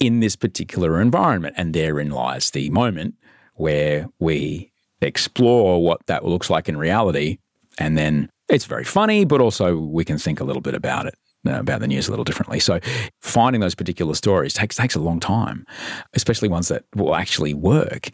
in 0.04 0.20
this 0.20 0.36
particular 0.36 1.00
environment? 1.02 1.56
And 1.58 1.74
therein 1.74 2.12
lies 2.12 2.52
the 2.52 2.70
moment 2.70 3.16
where 3.56 4.08
we 4.20 4.72
explore 5.02 5.84
what 5.84 6.06
that 6.08 6.26
looks 6.26 6.50
like 6.50 6.68
in 6.68 6.78
reality. 6.78 7.38
And 7.78 7.98
then 7.98 8.30
it's 8.50 8.66
very 8.66 8.84
funny, 8.84 9.26
but 9.26 9.42
also 9.42 9.78
we 9.78 10.06
can 10.06 10.18
think 10.18 10.40
a 10.40 10.44
little 10.44 10.62
bit 10.62 10.76
about 10.76 11.06
it 11.06 11.16
uh, 11.48 11.60
about 11.60 11.82
the 11.82 11.88
news 11.88 12.08
a 12.08 12.12
little 12.12 12.24
differently. 12.24 12.60
So 12.60 12.80
finding 13.22 13.62
those 13.62 13.76
particular 13.76 14.16
stories 14.16 14.54
takes 14.54 14.76
takes 14.76 14.96
a 14.96 15.00
long 15.00 15.20
time, 15.20 15.66
especially 16.14 16.50
ones 16.50 16.68
that 16.68 16.84
will 16.96 17.16
actually 17.16 17.54
work. 17.54 18.10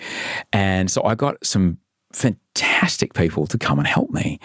And 0.54 0.90
so 0.90 1.04
I 1.04 1.16
got 1.16 1.38
some 1.46 1.78
fantastic 2.12 3.14
people 3.14 3.46
to 3.48 3.58
come 3.58 3.78
and 3.78 3.88
help 3.88 4.10
me. 4.10 4.40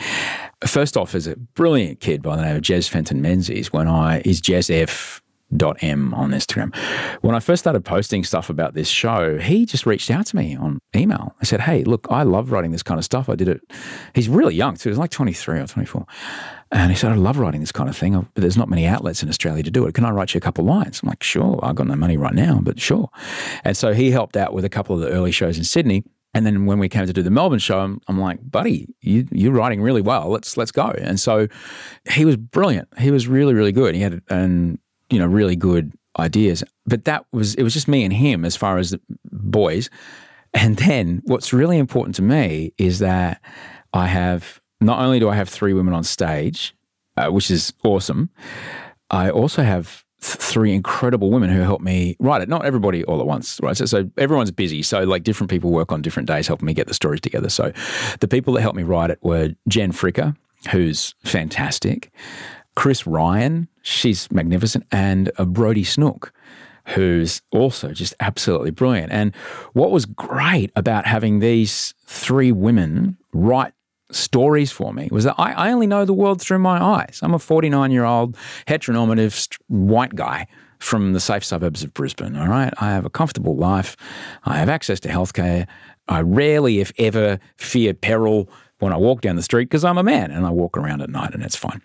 First 0.67 0.97
off, 0.97 1.15
is 1.15 1.27
a 1.27 1.37
brilliant 1.37 2.01
kid 2.01 2.23
by 2.23 2.37
the 2.37 2.43
name 2.43 2.57
of 2.57 2.63
Jez 2.63 2.89
Fenton 2.89 3.23
Menzies. 3.23 3.73
When 3.73 3.89
I 3.89 4.21
is 4.25 4.41
Jez 4.41 4.71
F 4.71 5.23
m 5.81 6.15
on 6.15 6.31
Instagram. 6.31 6.75
When 7.23 7.35
I 7.35 7.41
first 7.41 7.61
started 7.63 7.85
posting 7.85 8.25
stuff 8.25 8.51
about 8.51 8.75
this 8.75 8.89
show, 8.89 9.39
he 9.39 9.67
just 9.67 9.87
reached 9.87 10.11
out 10.11 10.27
to 10.27 10.37
me 10.37 10.57
on 10.57 10.79
email. 10.95 11.35
I 11.41 11.45
said, 11.45 11.61
"Hey, 11.63 11.85
look, 11.85 12.07
I 12.11 12.23
love 12.23 12.51
writing 12.53 12.73
this 12.73 12.83
kind 12.83 12.99
of 12.99 13.05
stuff. 13.05 13.29
I 13.29 13.35
did 13.35 13.49
it." 13.49 13.61
He's 14.15 14.29
really 14.29 14.55
young 14.55 14.77
too. 14.77 14.89
He's 14.89 14.99
like 14.99 15.11
23 15.11 15.61
or 15.61 15.67
24. 15.67 16.07
And 16.75 16.91
he 16.91 16.97
said, 16.97 17.13
I 17.13 17.15
love 17.15 17.39
writing 17.39 17.61
this 17.61 17.71
kind 17.71 17.89
of 17.89 17.97
thing, 17.97 18.15
but 18.15 18.41
there's 18.41 18.57
not 18.57 18.69
many 18.69 18.85
outlets 18.85 19.23
in 19.23 19.29
Australia 19.29 19.63
to 19.63 19.71
do 19.71 19.87
it. 19.87 19.95
Can 19.95 20.05
I 20.05 20.11
write 20.11 20.35
you 20.35 20.39
a 20.39 20.41
couple 20.41 20.65
lines? 20.65 21.01
I'm 21.03 21.09
like, 21.09 21.23
sure. 21.23 21.61
I've 21.63 21.77
got 21.77 21.87
no 21.87 21.95
money 21.95 22.17
right 22.17 22.35
now, 22.35 22.59
but 22.61 22.81
sure. 22.81 23.11
And 23.63 23.77
so 23.77 23.93
he 23.93 24.11
helped 24.11 24.37
out 24.37 24.53
with 24.53 24.65
a 24.65 24.69
couple 24.69 24.97
of 24.97 25.01
the 25.01 25.09
early 25.09 25.31
shows 25.31 25.57
in 25.57 25.63
Sydney. 25.63 26.03
And 26.35 26.45
then 26.45 26.67
when 26.67 26.81
we 26.81 26.89
came 26.89 27.07
to 27.07 27.13
do 27.13 27.23
the 27.23 27.31
Melbourne 27.31 27.61
show, 27.61 27.79
I'm, 27.79 28.01
I'm 28.09 28.19
like, 28.19 28.39
buddy, 28.51 28.89
you, 29.01 29.29
you're 29.31 29.53
writing 29.53 29.81
really 29.81 30.03
well. 30.03 30.29
Let's 30.31 30.57
let's 30.57 30.73
go. 30.73 30.89
And 30.99 31.21
so 31.21 31.47
he 32.11 32.25
was 32.25 32.37
brilliant. 32.37 32.89
He 32.99 33.13
was 33.13 33.29
really 33.29 33.55
really 33.55 33.71
good. 33.71 33.95
He 33.95 34.01
had 34.01 34.21
and 34.29 34.81
you 35.15 35.21
know 35.21 35.27
really 35.27 35.57
good 35.57 35.93
ideas. 36.19 36.65
But 36.87 37.05
that 37.05 37.27
was 37.33 37.55
it 37.55 37.63
was 37.63 37.73
just 37.73 37.89
me 37.89 38.05
and 38.05 38.13
him 38.13 38.45
as 38.45 38.57
far 38.57 38.79
as 38.79 38.91
the 38.91 39.01
boys. 39.33 39.89
And 40.53 40.77
then 40.77 41.23
what's 41.25 41.53
really 41.53 41.79
important 41.79 42.15
to 42.17 42.23
me 42.23 42.73
is 42.79 42.99
that 43.01 43.41
I 43.93 44.07
have 44.07 44.61
not 44.81 45.01
only 45.01 45.19
do 45.19 45.29
I 45.29 45.35
have 45.35 45.49
three 45.49 45.73
women 45.73 45.95
on 45.95 46.05
stage, 46.05 46.75
uh, 47.17 47.29
which 47.29 47.51
is 47.51 47.73
awesome, 47.85 48.31
I 49.11 49.31
also 49.31 49.63
have 49.63 50.05
th- 50.21 50.37
three 50.37 50.73
incredible 50.73 51.31
women 51.31 51.51
who 51.51 51.61
help 51.61 51.81
me 51.81 52.17
write 52.21 52.43
it. 52.43 52.49
Not 52.49 52.65
everybody 52.65 53.05
all 53.05 53.21
at 53.21 53.27
once, 53.27 53.61
right? 53.63 53.77
So, 53.77 53.85
so 53.85 54.11
everyone's 54.17 54.51
busy. 54.51 54.83
So, 54.83 55.03
like 55.05 55.23
different 55.23 55.51
people 55.51 55.71
work 55.71 55.93
on 55.93 56.03
different 56.03 56.29
days 56.29 56.47
helping 56.47 56.67
me 56.67 56.75
get 56.75 56.87
the 56.87 56.95
stories 56.95 57.21
together. 57.21 57.49
So, 57.49 57.73
the 58.21 58.29
people 58.29 58.55
that 58.55 58.63
helped 58.63 58.77
me 58.77 58.83
write 58.83 59.11
it 59.11 59.19
were 59.23 59.51
Jen 59.69 59.93
Fricker, 59.93 60.37
who's 60.71 61.15
fantastic, 61.25 62.13
Chris 62.77 63.07
Ryan, 63.07 63.69
she's 63.85 64.29
magnificent, 64.33 64.85
and 64.91 65.31
uh, 65.39 65.45
Brodie 65.45 65.85
Snook 65.85 66.33
who's 66.89 67.41
also 67.51 67.93
just 67.93 68.13
absolutely 68.21 68.71
brilliant. 68.71 69.11
And 69.11 69.35
what 69.73 69.91
was 69.91 70.05
great 70.05 70.71
about 70.77 71.07
having 71.07 71.39
these 71.39 71.95
three 72.05 72.53
women 72.53 73.17
write 73.33 73.73
stories 74.11 74.71
for 74.71 74.93
me 74.93 75.09
was 75.11 75.25
that 75.25 75.35
I, 75.39 75.53
I 75.53 75.73
only 75.73 75.87
know 75.87 76.05
the 76.05 76.13
world 76.13 76.41
through 76.41 76.59
my 76.59 76.83
eyes. 76.83 77.21
I'm 77.23 77.35
a 77.35 77.39
49 77.39 77.91
year 77.91 78.05
old 78.05 78.37
heteronormative 78.67 79.49
white 79.69 80.15
guy 80.15 80.47
from 80.79 81.15
the 81.15 81.21
safe 81.21 81.45
suburbs 81.45 81.83
of 81.83 81.95
Brisbane. 81.95 82.37
All 82.37 82.49
right. 82.49 82.73
I 82.79 82.91
have 82.91 83.07
a 83.07 83.11
comfortable 83.11 83.57
life. 83.57 83.97
I 84.45 84.59
have 84.59 84.69
access 84.69 85.01
to 85.01 85.09
healthcare. 85.09 85.67
I 86.09 86.21
rarely, 86.21 86.81
if 86.81 86.93
ever, 86.99 87.39
fear 87.57 87.95
peril 87.95 88.51
when 88.81 88.93
I 88.93 88.99
walk 88.99 89.23
down 89.23 89.37
the 89.37 89.43
street 89.43 89.65
because 89.65 89.85
I'm 89.85 89.97
a 89.97 90.03
man 90.03 90.31
and 90.31 90.45
I 90.45 90.51
walk 90.51 90.77
around 90.77 91.01
at 91.01 91.09
night 91.09 91.33
and 91.33 91.43
it's 91.43 91.57
fine. 91.57 91.81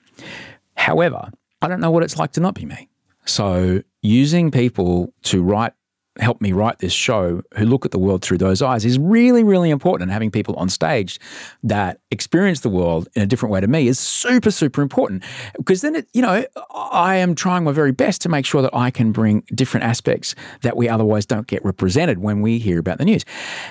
However, 0.75 1.29
I 1.61 1.67
don't 1.67 1.79
know 1.79 1.91
what 1.91 2.03
it's 2.03 2.17
like 2.17 2.31
to 2.33 2.39
not 2.39 2.55
be 2.55 2.65
me. 2.65 2.89
So 3.25 3.81
using 4.01 4.51
people 4.51 5.13
to 5.23 5.43
write 5.43 5.73
help 6.17 6.41
me 6.41 6.51
write 6.51 6.79
this 6.79 6.93
show 6.93 7.41
who 7.55 7.65
look 7.65 7.85
at 7.85 7.91
the 7.91 7.99
world 7.99 8.21
through 8.21 8.37
those 8.37 8.61
eyes 8.61 8.85
is 8.85 8.99
really, 8.99 9.43
really 9.43 9.69
important. 9.69 10.03
And 10.03 10.11
having 10.11 10.31
people 10.31 10.55
on 10.55 10.69
stage 10.69 11.19
that 11.63 11.99
experience 12.11 12.59
the 12.61 12.69
world 12.69 13.07
in 13.15 13.21
a 13.21 13.25
different 13.25 13.53
way 13.53 13.61
to 13.61 13.67
me 13.67 13.87
is 13.87 13.99
super, 13.99 14.51
super 14.51 14.81
important. 14.81 15.23
Because 15.57 15.81
then, 15.81 15.95
it, 15.95 16.07
you 16.13 16.21
know, 16.21 16.45
I 16.73 17.15
am 17.17 17.35
trying 17.35 17.63
my 17.63 17.71
very 17.71 17.91
best 17.91 18.21
to 18.23 18.29
make 18.29 18.45
sure 18.45 18.61
that 18.61 18.75
I 18.75 18.91
can 18.91 19.11
bring 19.11 19.43
different 19.53 19.85
aspects 19.85 20.35
that 20.61 20.75
we 20.75 20.89
otherwise 20.89 21.25
don't 21.25 21.47
get 21.47 21.63
represented 21.63 22.19
when 22.19 22.41
we 22.41 22.59
hear 22.59 22.79
about 22.79 22.97
the 22.97 23.05
news. 23.05 23.23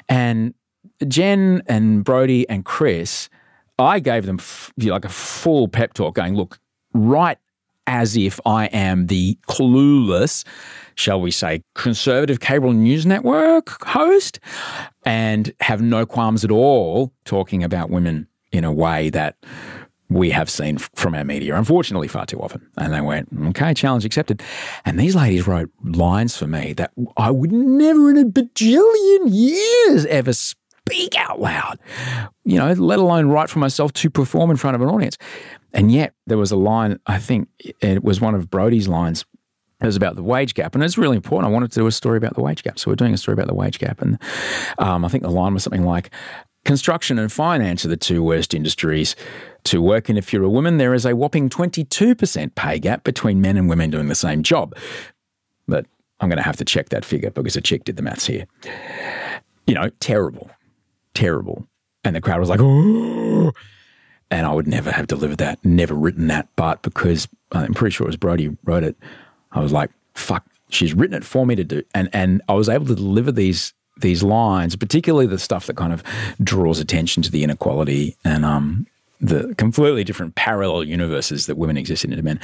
And 0.09 0.55
Jen 1.07 1.63
and 1.67 2.05
Brody 2.05 2.49
and 2.49 2.65
Chris, 2.65 3.29
I 3.79 4.01
gave 4.01 4.27
them 4.27 4.37
f- 4.39 4.73
like 4.79 5.05
a 5.05 5.11
full 5.11 5.69
pep 5.69 5.95
talk 5.95 6.15
going, 6.15 6.35
look, 6.35 6.59
write 6.95 7.39
as 7.89 8.17
if 8.17 8.39
I 8.47 8.67
am 8.67 9.07
the 9.07 9.37
clueless 9.49 10.45
shall 10.99 11.21
we 11.21 11.31
say, 11.31 11.63
conservative 11.75 12.41
cable 12.41 12.73
news 12.73 13.07
network 13.07 13.85
host 13.85 14.41
and 15.05 15.53
have 15.61 15.81
no 15.81 16.05
qualms 16.05 16.45
at 16.45 16.51
all 16.51 17.13
talking 17.25 17.63
about 17.63 17.89
women 17.89 18.27
in 18.51 18.65
a 18.65 18.73
way 18.73 19.09
that 19.11 19.37
we 20.11 20.31
have 20.31 20.51
seen 20.51 20.79
from 20.79 21.15
our 21.15 21.23
media, 21.23 21.55
unfortunately, 21.55 22.09
far 22.09 22.27
too 22.27 22.41
often. 22.41 22.67
And 22.79 22.93
they 22.93 23.01
went, 23.01 23.29
okay, 23.51 23.75
challenge 23.75 24.05
accepted. 24.05 24.43
And 24.85 24.99
these 24.99 25.15
ladies 25.15 25.47
wrote 25.47 25.71
lines 25.85 26.37
for 26.37 26.49
me 26.49 26.73
that 26.75 26.91
I 27.17 27.31
would 27.31 27.53
never 27.53 28.11
in 28.11 28.19
a 28.19 28.25
bajillion 28.25 29.27
years 29.27 30.05
ever 30.07 30.33
speak 30.89 31.17
out 31.17 31.41
loud, 31.41 31.79
you 32.45 32.59
know, 32.59 32.73
let 32.73 32.99
alone 32.99 33.29
write 33.29 33.51
for 33.51 33.59
myself 33.59 33.93
to 33.95 34.11
perform 34.11 34.51
in 34.51 34.57
front 34.57 34.75
of 34.75 34.83
an 34.83 34.89
audience. 34.89 35.17
And 35.73 35.93
yet 35.93 36.15
there 36.27 36.39
was 36.39 36.51
a 36.51 36.57
line, 36.57 36.99
I 37.07 37.19
think 37.19 37.49
it 37.81 38.03
was 38.03 38.21
one 38.21 38.35
of 38.35 38.51
Brody's 38.51 38.89
lines 38.89 39.25
it 39.81 39.87
was 39.87 39.97
about 39.97 40.17
the 40.17 40.25
wage 40.25 40.55
gap, 40.55 40.75
and 40.75 40.83
it's 40.83 40.99
really 40.99 41.17
important. 41.17 41.49
I 41.49 41.55
wanted 41.55 41.71
to 41.71 41.81
do 41.81 41.87
a 41.87 41.93
story 41.93 42.19
about 42.19 42.35
the 42.35 42.41
wage 42.41 42.65
gap, 42.65 42.79
so 42.81 42.91
we're 42.91 42.97
doing 42.97 43.15
a 43.15 43.17
story 43.17 43.35
about 43.35 43.47
the 43.47 43.55
wage 43.55 43.79
gap, 43.79 44.03
and 44.03 44.19
um, 44.79 45.05
I 45.05 45.09
think 45.09 45.23
the 45.23 45.31
line 45.31 45.55
was 45.55 45.63
something 45.63 45.85
like, 45.85 46.11
"Construction 46.65 47.17
and 47.17 47.31
finance 47.31 47.85
are 47.85 47.89
the 47.89 47.97
two 47.97 48.21
worst 48.23 48.55
industries 48.55 49.15
to 49.65 49.81
work 49.81 50.11
in. 50.11 50.17
If 50.17 50.33
you're 50.33 50.43
a 50.43 50.51
woman, 50.51 50.79
there 50.79 50.95
is 50.95 51.07
a 51.07 51.15
whopping 51.15 51.49
22% 51.49 52.57
pay 52.57 52.81
gap 52.81 53.05
between 53.05 53.41
men 53.41 53.57
and 53.57 53.69
women 53.69 53.91
doing 53.91 54.09
the 54.09 54.17
same 54.17 54.43
job." 54.43 54.75
But 55.69 55.87
I'm 56.19 56.29
going 56.29 56.39
to 56.39 56.43
have 56.43 56.57
to 56.57 56.65
check 56.65 56.89
that 56.89 57.05
figure 57.05 57.31
because 57.31 57.55
a 57.55 57.61
chick 57.61 57.85
did 57.85 57.97
the 57.97 58.03
maths 58.03 58.27
here. 58.27 58.47
You 59.69 59.75
know, 59.75 59.91
terrible, 60.01 60.51
terrible, 61.19 61.67
and 62.05 62.15
the 62.15 62.21
crowd 62.21 62.41
was 62.41 62.49
like, 62.49 62.61
"Oh." 62.63 63.53
And 64.31 64.47
I 64.47 64.53
would 64.53 64.67
never 64.69 64.91
have 64.91 65.07
delivered 65.07 65.39
that, 65.39 65.65
never 65.65 65.95
written 65.95 66.27
that, 66.27 66.49
but 66.55 66.83
because 66.83 67.29
I'm 67.53 67.73
pretty 67.73 67.95
sure 67.95 68.07
it 68.07 68.09
was 68.09 68.17
Brodie 68.17 68.55
wrote 68.65 68.85
it, 68.85 68.95
I 69.53 69.61
was 69.61 69.73
like, 69.73 69.91
fuck, 70.15 70.45
she's 70.69 70.93
written 70.95 71.17
it 71.17 71.25
for 71.25 71.47
me 71.47 71.55
to 71.55 71.65
do. 71.65 71.83
And 71.95 72.09
and 72.13 72.43
I 72.49 72.55
was 72.55 72.69
able 72.69 72.87
to 72.87 72.95
deliver 72.95 73.33
these 73.33 73.73
these 73.97 74.23
lines, 74.23 74.77
particularly 74.77 75.27
the 75.27 75.39
stuff 75.39 75.67
that 75.67 75.77
kind 75.77 75.93
of 75.93 76.03
draws 76.43 76.79
attention 76.79 77.23
to 77.25 77.31
the 77.31 77.43
inequality 77.43 78.17
and 78.25 78.45
um, 78.45 78.87
the 79.21 79.55
completely 79.57 80.05
different 80.05 80.37
parallel 80.37 80.85
universes 80.85 81.47
that 81.47 81.57
women 81.57 81.77
exist 81.77 82.05
in 82.05 82.13
to 82.13 82.23
men. 82.23 82.39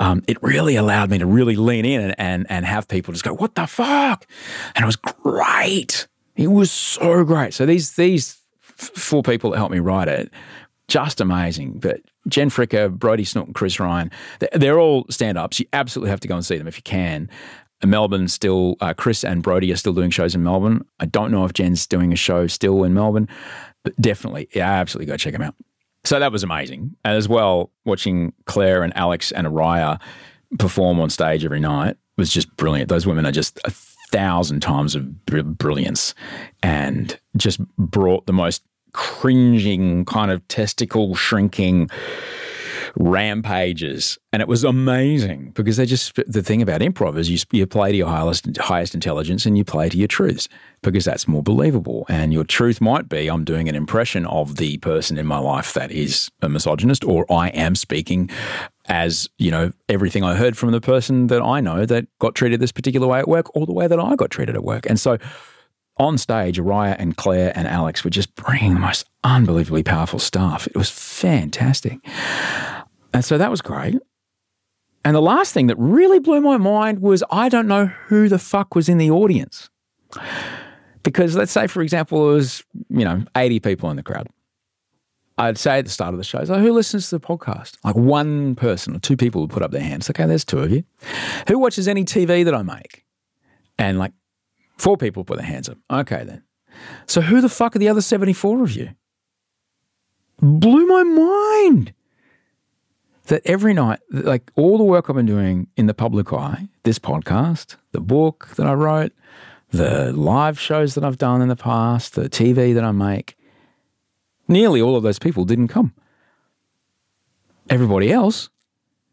Um, 0.00 0.22
it 0.26 0.42
really 0.42 0.76
allowed 0.76 1.10
me 1.10 1.18
to 1.18 1.26
really 1.26 1.56
lean 1.56 1.84
in 1.84 2.00
and, 2.00 2.14
and 2.18 2.46
and 2.48 2.64
have 2.64 2.88
people 2.88 3.12
just 3.12 3.24
go, 3.24 3.34
"What 3.34 3.54
the 3.54 3.66
fuck?" 3.66 4.26
And 4.74 4.82
it 4.82 4.86
was 4.86 4.96
great. 4.96 6.06
It 6.36 6.48
was 6.48 6.70
so 6.70 7.24
great. 7.24 7.54
So 7.54 7.66
these 7.66 7.96
these 7.96 8.40
four 8.60 9.22
people 9.22 9.50
that 9.50 9.56
helped 9.56 9.72
me 9.72 9.78
write 9.80 10.08
it 10.08 10.30
just 10.88 11.20
amazing. 11.20 11.78
But 11.78 12.00
Jen 12.28 12.50
Fricker, 12.50 12.90
Brody 12.90 13.24
Snook, 13.24 13.46
and 13.46 13.54
Chris 13.54 13.80
Ryan, 13.80 14.10
they're 14.52 14.78
all 14.78 15.06
stand 15.10 15.38
ups. 15.38 15.60
You 15.60 15.66
absolutely 15.72 16.10
have 16.10 16.20
to 16.20 16.28
go 16.28 16.34
and 16.34 16.44
see 16.44 16.58
them 16.58 16.68
if 16.68 16.76
you 16.76 16.82
can. 16.82 17.28
Melbourne 17.84 18.28
still, 18.28 18.76
uh, 18.80 18.94
Chris 18.94 19.22
and 19.22 19.42
Brody 19.42 19.70
are 19.70 19.76
still 19.76 19.92
doing 19.92 20.10
shows 20.10 20.34
in 20.34 20.42
Melbourne. 20.42 20.84
I 20.98 21.06
don't 21.06 21.30
know 21.30 21.44
if 21.44 21.52
Jen's 21.52 21.86
doing 21.86 22.12
a 22.12 22.16
show 22.16 22.46
still 22.46 22.84
in 22.84 22.94
Melbourne, 22.94 23.28
but 23.84 23.94
definitely, 24.00 24.48
yeah, 24.54 24.70
absolutely 24.70 25.12
go 25.12 25.16
check 25.16 25.34
them 25.34 25.42
out. 25.42 25.54
So 26.04 26.18
that 26.18 26.32
was 26.32 26.42
amazing. 26.42 26.96
And 27.04 27.16
as 27.16 27.28
well, 27.28 27.70
watching 27.84 28.32
Claire 28.46 28.82
and 28.82 28.96
Alex 28.96 29.30
and 29.32 29.46
Araya 29.46 30.00
perform 30.58 31.00
on 31.00 31.10
stage 31.10 31.44
every 31.44 31.60
night 31.60 31.96
was 32.16 32.30
just 32.30 32.54
brilliant. 32.56 32.88
Those 32.88 33.06
women 33.06 33.26
are 33.26 33.32
just 33.32 33.60
thousand 34.08 34.60
times 34.60 34.94
of 34.94 35.26
br- 35.26 35.42
brilliance 35.42 36.14
and 36.62 37.18
just 37.36 37.60
brought 37.76 38.26
the 38.26 38.32
most 38.32 38.62
cringing 38.92 40.04
kind 40.04 40.30
of 40.30 40.46
testicle 40.48 41.14
shrinking 41.14 41.90
rampages. 42.98 44.18
And 44.32 44.40
it 44.40 44.48
was 44.48 44.64
amazing 44.64 45.50
because 45.50 45.76
they 45.76 45.86
just, 45.86 46.14
the 46.26 46.42
thing 46.42 46.62
about 46.62 46.80
improv 46.80 47.18
is 47.18 47.28
you, 47.28 47.38
you 47.52 47.66
play 47.66 47.92
to 47.92 47.96
your 47.96 48.08
highest, 48.08 48.56
highest 48.56 48.94
intelligence 48.94 49.44
and 49.44 49.56
you 49.56 49.64
play 49.64 49.88
to 49.88 49.96
your 49.96 50.08
truths 50.08 50.48
because 50.82 51.04
that's 51.04 51.28
more 51.28 51.42
believable. 51.42 52.06
And 52.08 52.32
your 52.32 52.44
truth 52.44 52.80
might 52.80 53.08
be 53.08 53.28
I'm 53.28 53.44
doing 53.44 53.68
an 53.68 53.74
impression 53.74 54.24
of 54.26 54.56
the 54.56 54.78
person 54.78 55.18
in 55.18 55.26
my 55.26 55.38
life 55.38 55.74
that 55.74 55.90
is 55.90 56.30
a 56.42 56.48
misogynist, 56.48 57.04
or 57.04 57.30
I 57.30 57.48
am 57.48 57.74
speaking 57.74 58.30
as, 58.88 59.28
you 59.38 59.50
know, 59.50 59.72
everything 59.88 60.22
I 60.22 60.34
heard 60.34 60.56
from 60.56 60.70
the 60.70 60.80
person 60.80 61.26
that 61.28 61.42
I 61.42 61.60
know 61.60 61.86
that 61.86 62.06
got 62.18 62.34
treated 62.34 62.60
this 62.60 62.72
particular 62.72 63.06
way 63.06 63.18
at 63.18 63.28
work 63.28 63.54
or 63.56 63.66
the 63.66 63.72
way 63.72 63.86
that 63.86 63.98
I 63.98 64.16
got 64.16 64.30
treated 64.30 64.54
at 64.54 64.64
work. 64.64 64.86
And 64.88 64.98
so, 64.98 65.18
on 65.98 66.18
stage, 66.18 66.58
Araya 66.58 66.94
and 66.98 67.16
Claire 67.16 67.52
and 67.56 67.66
Alex 67.66 68.04
were 68.04 68.10
just 68.10 68.34
bringing 68.34 68.74
the 68.74 68.80
most 68.80 69.06
unbelievably 69.24 69.82
powerful 69.82 70.18
stuff. 70.18 70.66
It 70.66 70.76
was 70.76 70.90
fantastic. 70.90 71.98
And 73.14 73.24
so 73.24 73.38
that 73.38 73.50
was 73.50 73.62
great. 73.62 73.96
And 75.04 75.14
the 75.16 75.22
last 75.22 75.54
thing 75.54 75.68
that 75.68 75.76
really 75.78 76.18
blew 76.18 76.40
my 76.40 76.58
mind 76.58 77.00
was 77.00 77.24
I 77.30 77.48
don't 77.48 77.66
know 77.66 77.86
who 77.86 78.28
the 78.28 78.38
fuck 78.38 78.74
was 78.74 78.88
in 78.88 78.98
the 78.98 79.10
audience. 79.10 79.70
Because 81.02 81.36
let's 81.36 81.52
say, 81.52 81.66
for 81.66 81.80
example, 81.80 82.30
it 82.30 82.34
was, 82.34 82.64
you 82.90 83.04
know, 83.04 83.24
80 83.36 83.60
people 83.60 83.88
in 83.88 83.96
the 83.96 84.02
crowd. 84.02 84.26
I'd 85.38 85.58
say 85.58 85.78
at 85.78 85.84
the 85.84 85.90
start 85.90 86.14
of 86.14 86.18
the 86.18 86.24
show, 86.24 86.44
so 86.44 86.54
who 86.58 86.72
listens 86.72 87.10
to 87.10 87.18
the 87.18 87.26
podcast? 87.26 87.76
Like 87.84 87.94
one 87.94 88.54
person 88.54 88.96
or 88.96 88.98
two 88.98 89.16
people 89.16 89.42
would 89.42 89.50
put 89.50 89.62
up 89.62 89.70
their 89.70 89.82
hands. 89.82 90.08
Okay, 90.08 90.24
there's 90.24 90.44
two 90.44 90.60
of 90.60 90.70
you. 90.70 90.84
Who 91.48 91.58
watches 91.58 91.86
any 91.86 92.04
TV 92.04 92.44
that 92.44 92.54
I 92.54 92.62
make? 92.62 93.04
And 93.78 93.98
like 93.98 94.12
four 94.78 94.96
people 94.96 95.24
put 95.24 95.36
their 95.38 95.46
hands 95.46 95.68
up. 95.68 95.76
Okay, 95.90 96.24
then. 96.24 96.42
So 97.06 97.20
who 97.20 97.40
the 97.40 97.48
fuck 97.48 97.76
are 97.76 97.78
the 97.78 97.88
other 97.88 98.00
74 98.00 98.62
of 98.62 98.72
you? 98.72 98.90
Blew 100.40 100.86
my 100.86 101.02
mind 101.02 101.92
that 103.26 103.42
every 103.44 103.74
night, 103.74 104.00
like 104.10 104.50
all 104.54 104.78
the 104.78 104.84
work 104.84 105.10
I've 105.10 105.16
been 105.16 105.26
doing 105.26 105.68
in 105.76 105.86
the 105.86 105.94
public 105.94 106.32
eye, 106.32 106.68
this 106.84 106.98
podcast, 106.98 107.76
the 107.92 108.00
book 108.00 108.48
that 108.56 108.66
I 108.66 108.74
wrote, 108.74 109.12
the 109.70 110.12
live 110.12 110.58
shows 110.60 110.94
that 110.94 111.04
I've 111.04 111.18
done 111.18 111.42
in 111.42 111.48
the 111.48 111.56
past, 111.56 112.14
the 112.14 112.28
TV 112.28 112.72
that 112.74 112.84
I 112.84 112.92
make, 112.92 113.35
nearly 114.48 114.80
all 114.80 114.96
of 114.96 115.02
those 115.02 115.18
people 115.18 115.44
didn't 115.44 115.68
come. 115.68 115.94
Everybody 117.68 118.12
else, 118.12 118.48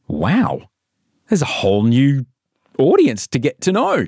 wow, 0.08 0.70
there's 1.28 1.42
a 1.42 1.46
whole 1.46 1.84
new 1.84 2.26
audience 2.78 3.28
to 3.28 3.40
get 3.40 3.62
to 3.62 3.72
know. 3.72 4.06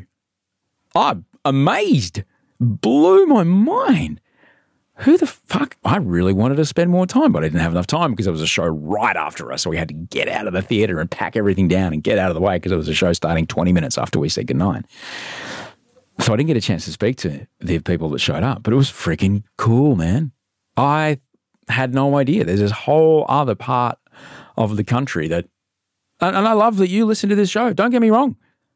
I'm 0.96 1.26
amazed, 1.44 2.24
blew 2.60 3.26
my 3.26 3.44
mind 3.44 4.22
who 5.00 5.18
the 5.18 5.28
fuck? 5.28 5.76
I 5.84 5.98
really 5.98 6.32
wanted 6.32 6.56
to 6.56 6.66
spend 6.66 6.90
more 6.90 7.06
time, 7.06 7.34
but 7.34 7.44
I 7.44 7.48
didn't 7.48 7.60
have 7.60 7.74
enough 7.74 7.88
time 7.88 8.12
because 8.12 8.28
it 8.28 8.32
was 8.32 8.42
a 8.42 8.48
show 8.48 8.66
right 8.66 9.16
after 9.16 9.52
us. 9.52 9.62
So 9.62 9.70
we 9.70 9.78
had 9.78 9.90
to 9.90 9.94
get 9.94 10.30
out 10.30 10.48
of 10.48 10.54
the 10.54 10.62
theater 10.62 11.00
and 11.00 11.12
pack 11.12 11.36
everything 11.36 11.68
down 11.68 11.92
and 11.92 12.02
get 12.02 12.18
out 12.18 12.32
of 12.32 12.36
the 12.36 12.42
way 12.42 12.56
because 12.56 12.72
it 12.72 12.78
was 12.78 12.88
a 12.88 12.94
show 12.94 13.12
starting 13.12 13.46
20 13.46 13.74
minutes 13.74 13.98
after 13.98 14.20
we 14.20 14.30
said 14.30 14.48
goodnight. 14.48 14.86
So 16.22 16.32
I 16.32 16.38
didn't 16.38 16.48
get 16.48 16.58
a 16.58 16.62
chance 16.62 16.86
to 16.86 16.92
speak 16.94 17.18
to 17.18 17.46
the 17.60 17.80
people 17.80 18.10
that 18.10 18.20
showed 18.20 18.44
up, 18.44 18.64
but 18.64 18.72
it 18.72 18.78
was 18.78 18.90
freaking 18.90 19.44
cool, 19.58 19.98
man. 19.98 20.32
I 20.78 21.20
had 21.68 21.94
no 21.94 22.18
idea. 22.18 22.44
There's 22.44 22.60
this 22.60 22.72
whole 22.72 23.26
other 23.28 23.56
part 23.56 23.98
of 24.58 24.78
the 24.78 24.84
country 24.84 25.28
that, 25.28 25.46
and 26.22 26.36
I 26.36 26.54
love 26.54 26.78
that 26.78 26.90
you 26.90 27.06
listen 27.06 27.30
to 27.30 27.36
this 27.36 27.50
show. 27.50 27.74
Don't 27.74 27.92
get 27.92 28.02
me 28.02 28.10
wrong. 28.10 28.36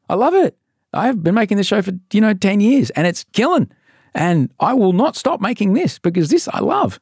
I 0.09 0.15
love 0.15 0.33
it. 0.33 0.57
I've 0.93 1.23
been 1.23 1.35
making 1.35 1.57
this 1.57 1.67
show 1.67 1.81
for, 1.81 1.91
you 2.11 2.21
know, 2.21 2.33
10 2.33 2.61
years 2.61 2.89
and 2.91 3.05
it's 3.05 3.25
killing. 3.31 3.69
And 4.15 4.51
I 4.59 4.73
will 4.73 4.93
not 4.93 5.15
stop 5.15 5.39
making 5.39 5.73
this 5.73 5.99
because 5.99 6.29
this 6.29 6.47
I 6.51 6.59
love. 6.59 6.99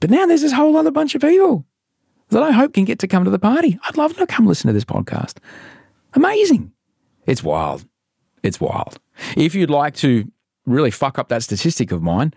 But 0.00 0.10
now 0.10 0.26
there's 0.26 0.42
this 0.42 0.52
whole 0.52 0.76
other 0.76 0.90
bunch 0.90 1.14
of 1.14 1.22
people 1.22 1.64
that 2.30 2.42
I 2.42 2.50
hope 2.50 2.74
can 2.74 2.84
get 2.84 2.98
to 2.98 3.06
come 3.06 3.24
to 3.24 3.30
the 3.30 3.38
party. 3.38 3.78
I'd 3.84 3.96
love 3.96 4.16
to 4.16 4.26
come 4.26 4.46
listen 4.46 4.66
to 4.66 4.72
this 4.72 4.84
podcast. 4.84 5.36
Amazing. 6.14 6.72
It's 7.26 7.44
wild. 7.44 7.86
It's 8.42 8.60
wild. 8.60 8.98
If 9.36 9.54
you'd 9.54 9.70
like 9.70 9.94
to 9.96 10.30
really 10.66 10.90
fuck 10.90 11.18
up 11.18 11.28
that 11.28 11.44
statistic 11.44 11.92
of 11.92 12.02
mine, 12.02 12.34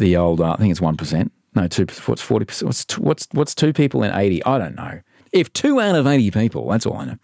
the 0.00 0.16
old, 0.16 0.40
uh, 0.40 0.52
I 0.52 0.56
think 0.56 0.72
it's 0.72 0.80
1%. 0.80 1.30
No, 1.54 1.66
two, 1.68 1.86
what's 2.06 2.26
40%? 2.26 2.62
What's, 2.64 2.84
two, 2.84 3.00
what's 3.00 3.28
what's 3.32 3.54
two 3.54 3.72
people 3.72 4.02
in 4.02 4.14
80? 4.14 4.44
I 4.44 4.58
don't 4.58 4.76
know. 4.76 5.00
If 5.32 5.52
two 5.52 5.80
out 5.80 5.94
of 5.94 6.06
80 6.06 6.30
people, 6.32 6.68
that's 6.68 6.86
all 6.86 6.96
I 6.96 7.04
know 7.04 7.16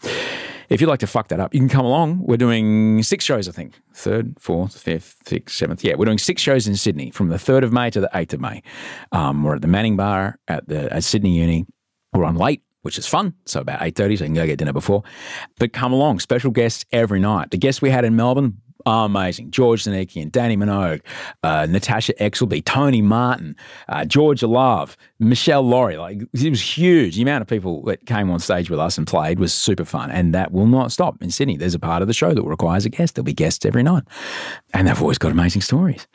if 0.68 0.80
you'd 0.80 0.88
like 0.88 1.00
to 1.00 1.06
fuck 1.06 1.28
that 1.28 1.40
up, 1.40 1.54
you 1.54 1.60
can 1.60 1.68
come 1.68 1.84
along. 1.84 2.20
We're 2.22 2.36
doing 2.36 3.02
six 3.02 3.24
shows, 3.24 3.48
I 3.48 3.52
think. 3.52 3.74
Third, 3.94 4.36
fourth, 4.40 4.78
fifth, 4.78 5.16
sixth, 5.26 5.56
seventh. 5.56 5.84
Yeah, 5.84 5.94
we're 5.96 6.06
doing 6.06 6.18
six 6.18 6.42
shows 6.42 6.66
in 6.66 6.76
Sydney 6.76 7.10
from 7.10 7.28
the 7.28 7.36
3rd 7.36 7.64
of 7.64 7.72
May 7.72 7.90
to 7.90 8.00
the 8.00 8.10
8th 8.12 8.34
of 8.34 8.40
May. 8.40 8.62
Um, 9.12 9.42
we're 9.42 9.56
at 9.56 9.62
the 9.62 9.68
Manning 9.68 9.96
Bar 9.96 10.38
at 10.48 10.68
the 10.68 10.92
at 10.92 11.04
Sydney 11.04 11.38
Uni. 11.38 11.66
We're 12.12 12.24
on 12.24 12.36
late 12.36 12.62
which 12.82 12.98
is 12.98 13.06
fun. 13.08 13.34
So 13.46 13.58
about 13.58 13.80
8.30, 13.80 13.96
so 13.96 14.04
you 14.04 14.16
can 14.18 14.34
go 14.34 14.46
get 14.46 14.60
dinner 14.60 14.72
before. 14.72 15.02
But 15.58 15.72
come 15.72 15.92
along, 15.92 16.20
special 16.20 16.52
guests 16.52 16.84
every 16.92 17.18
night. 17.18 17.50
The 17.50 17.58
guests 17.58 17.82
we 17.82 17.90
had 17.90 18.04
in 18.04 18.14
Melbourne, 18.14 18.58
Oh, 18.88 19.04
amazing. 19.04 19.50
George 19.50 19.84
and 19.88 19.96
Dannii 19.96 20.56
Minogue, 20.56 21.00
uh, 21.42 21.66
Natasha 21.68 22.14
Exelby, 22.14 22.64
Tony 22.64 23.02
Martin, 23.02 23.56
uh, 23.88 24.04
Georgia 24.04 24.46
Love, 24.46 24.96
Michelle 25.18 25.62
Laurie. 25.62 25.96
Like, 25.96 26.22
it 26.32 26.50
was 26.50 26.62
huge. 26.62 27.16
The 27.16 27.22
amount 27.22 27.42
of 27.42 27.48
people 27.48 27.82
that 27.86 28.06
came 28.06 28.30
on 28.30 28.38
stage 28.38 28.70
with 28.70 28.78
us 28.78 28.96
and 28.96 29.04
played 29.04 29.40
was 29.40 29.52
super 29.52 29.84
fun. 29.84 30.12
And 30.12 30.32
that 30.34 30.52
will 30.52 30.66
not 30.66 30.92
stop 30.92 31.20
in 31.20 31.32
Sydney. 31.32 31.56
There's 31.56 31.74
a 31.74 31.80
part 31.80 32.00
of 32.00 32.06
the 32.06 32.14
show 32.14 32.32
that 32.32 32.42
requires 32.44 32.84
a 32.86 32.88
guest. 32.88 33.16
There'll 33.16 33.24
be 33.24 33.32
guests 33.32 33.66
every 33.66 33.82
night. 33.82 34.04
And 34.72 34.86
they've 34.86 35.02
always 35.02 35.18
got 35.18 35.32
amazing 35.32 35.62
stories. 35.62 36.06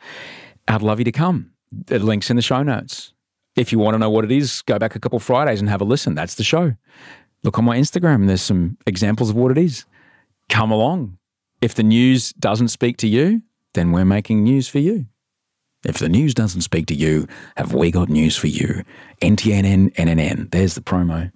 I'd 0.66 0.80
love 0.80 0.98
you 0.98 1.04
to 1.04 1.12
come. 1.12 1.52
The 1.70 1.98
link's 1.98 2.30
in 2.30 2.36
the 2.36 2.42
show 2.42 2.62
notes. 2.62 3.12
If 3.54 3.70
you 3.70 3.80
want 3.80 3.96
to 3.96 3.98
know 3.98 4.08
what 4.08 4.24
it 4.24 4.32
is, 4.32 4.62
go 4.62 4.78
back 4.78 4.96
a 4.96 4.98
couple 4.98 5.18
Fridays 5.18 5.60
and 5.60 5.68
have 5.68 5.82
a 5.82 5.84
listen. 5.84 6.14
That's 6.14 6.36
the 6.36 6.44
show. 6.44 6.74
Look 7.44 7.58
on 7.58 7.66
my 7.66 7.76
Instagram. 7.76 8.28
There's 8.28 8.40
some 8.40 8.78
examples 8.86 9.28
of 9.28 9.36
what 9.36 9.50
it 9.50 9.58
is. 9.58 9.84
Come 10.48 10.70
along 10.70 11.18
if 11.62 11.74
the 11.74 11.82
news 11.82 12.32
doesn't 12.34 12.68
speak 12.68 12.98
to 12.98 13.08
you, 13.08 13.40
then 13.72 13.92
we're 13.92 14.04
making 14.04 14.42
news 14.42 14.68
for 14.68 14.80
you. 14.80 15.06
If 15.84 15.98
the 15.98 16.08
news 16.08 16.34
doesn't 16.34 16.60
speak 16.60 16.86
to 16.86 16.94
you, 16.94 17.26
have 17.56 17.72
we 17.72 17.90
got 17.90 18.08
news 18.08 18.36
for 18.36 18.48
you? 18.48 18.84
NTNN, 19.20 19.94
NNN. 19.94 20.50
There's 20.50 20.74
the 20.74 20.80
promo. 20.80 21.32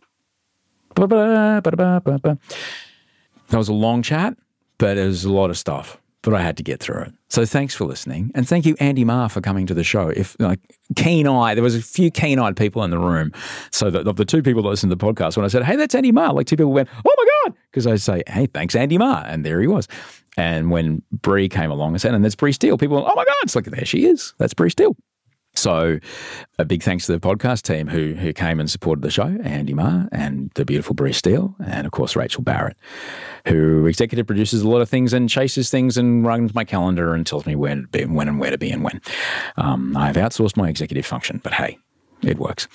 That 3.48 3.58
was 3.58 3.68
a 3.68 3.72
long 3.72 4.02
chat, 4.02 4.36
but 4.78 4.98
it 4.98 5.06
was 5.06 5.24
a 5.24 5.32
lot 5.32 5.50
of 5.50 5.56
stuff 5.56 5.98
but 6.26 6.34
I 6.34 6.42
had 6.42 6.56
to 6.56 6.64
get 6.64 6.80
through 6.80 7.02
it. 7.02 7.12
So 7.28 7.46
thanks 7.46 7.72
for 7.72 7.84
listening, 7.84 8.32
and 8.34 8.48
thank 8.48 8.66
you, 8.66 8.74
Andy 8.80 9.04
Marr, 9.04 9.28
for 9.28 9.40
coming 9.40 9.64
to 9.68 9.74
the 9.74 9.84
show. 9.84 10.08
If 10.08 10.34
like 10.40 10.58
keen 10.96 11.28
eye, 11.28 11.54
there 11.54 11.62
was 11.62 11.76
a 11.76 11.80
few 11.80 12.10
keen 12.10 12.40
eyed 12.40 12.56
people 12.56 12.82
in 12.82 12.90
the 12.90 12.98
room. 12.98 13.30
So 13.70 13.86
of 13.86 14.16
the 14.16 14.24
two 14.24 14.42
people 14.42 14.62
that 14.64 14.68
listened 14.68 14.90
to 14.90 14.96
the 14.96 15.06
podcast, 15.06 15.36
when 15.36 15.44
I 15.44 15.48
said, 15.48 15.62
"Hey, 15.62 15.76
that's 15.76 15.94
Andy 15.94 16.10
Marr," 16.10 16.32
like 16.32 16.48
two 16.48 16.56
people 16.56 16.72
went, 16.72 16.88
"Oh 16.92 17.14
my 17.16 17.24
god," 17.44 17.56
because 17.70 17.86
I 17.86 17.94
say, 17.94 18.24
"Hey, 18.26 18.46
thanks, 18.46 18.74
Andy 18.74 18.98
Marr," 18.98 19.24
and 19.24 19.46
there 19.46 19.60
he 19.60 19.68
was. 19.68 19.86
And 20.36 20.72
when 20.72 21.00
Brie 21.12 21.48
came 21.48 21.70
along 21.70 21.92
and 21.92 22.00
said, 22.00 22.12
"And 22.12 22.24
there's 22.24 22.34
Brie 22.34 22.50
Steele," 22.50 22.76
people 22.76 22.96
went, 22.96 23.08
"Oh 23.08 23.14
my 23.14 23.24
god!" 23.24 23.36
It's 23.44 23.54
like 23.54 23.66
there 23.66 23.84
she 23.84 24.06
is. 24.06 24.34
That's 24.38 24.52
Brie 24.52 24.70
Steele. 24.70 24.96
So, 25.66 25.98
a 26.60 26.64
big 26.64 26.84
thanks 26.84 27.06
to 27.06 27.12
the 27.12 27.18
podcast 27.18 27.62
team 27.62 27.88
who 27.88 28.14
who 28.14 28.32
came 28.32 28.60
and 28.60 28.70
supported 28.70 29.02
the 29.02 29.10
show, 29.10 29.36
Andy 29.42 29.74
Marr 29.74 30.08
and 30.12 30.52
the 30.54 30.64
beautiful 30.64 30.94
Brie 30.94 31.12
Steele, 31.12 31.56
and 31.66 31.88
of 31.88 31.90
course 31.90 32.14
Rachel 32.14 32.44
Barrett, 32.44 32.76
who 33.48 33.84
executive 33.86 34.28
produces 34.28 34.62
a 34.62 34.68
lot 34.68 34.80
of 34.80 34.88
things 34.88 35.12
and 35.12 35.28
chases 35.28 35.68
things 35.68 35.98
and 35.98 36.24
runs 36.24 36.54
my 36.54 36.62
calendar 36.62 37.14
and 37.14 37.26
tells 37.26 37.46
me 37.46 37.56
when 37.56 37.82
to 37.82 37.88
be, 37.88 38.04
when 38.04 38.28
and 38.28 38.38
where 38.38 38.52
to 38.52 38.58
be 38.58 38.70
and 38.70 38.84
when. 38.84 39.00
Um, 39.56 39.96
I've 39.96 40.14
outsourced 40.14 40.56
my 40.56 40.68
executive 40.68 41.04
function, 41.04 41.40
but 41.42 41.52
hey, 41.52 41.78
it 42.22 42.38
works. 42.38 42.68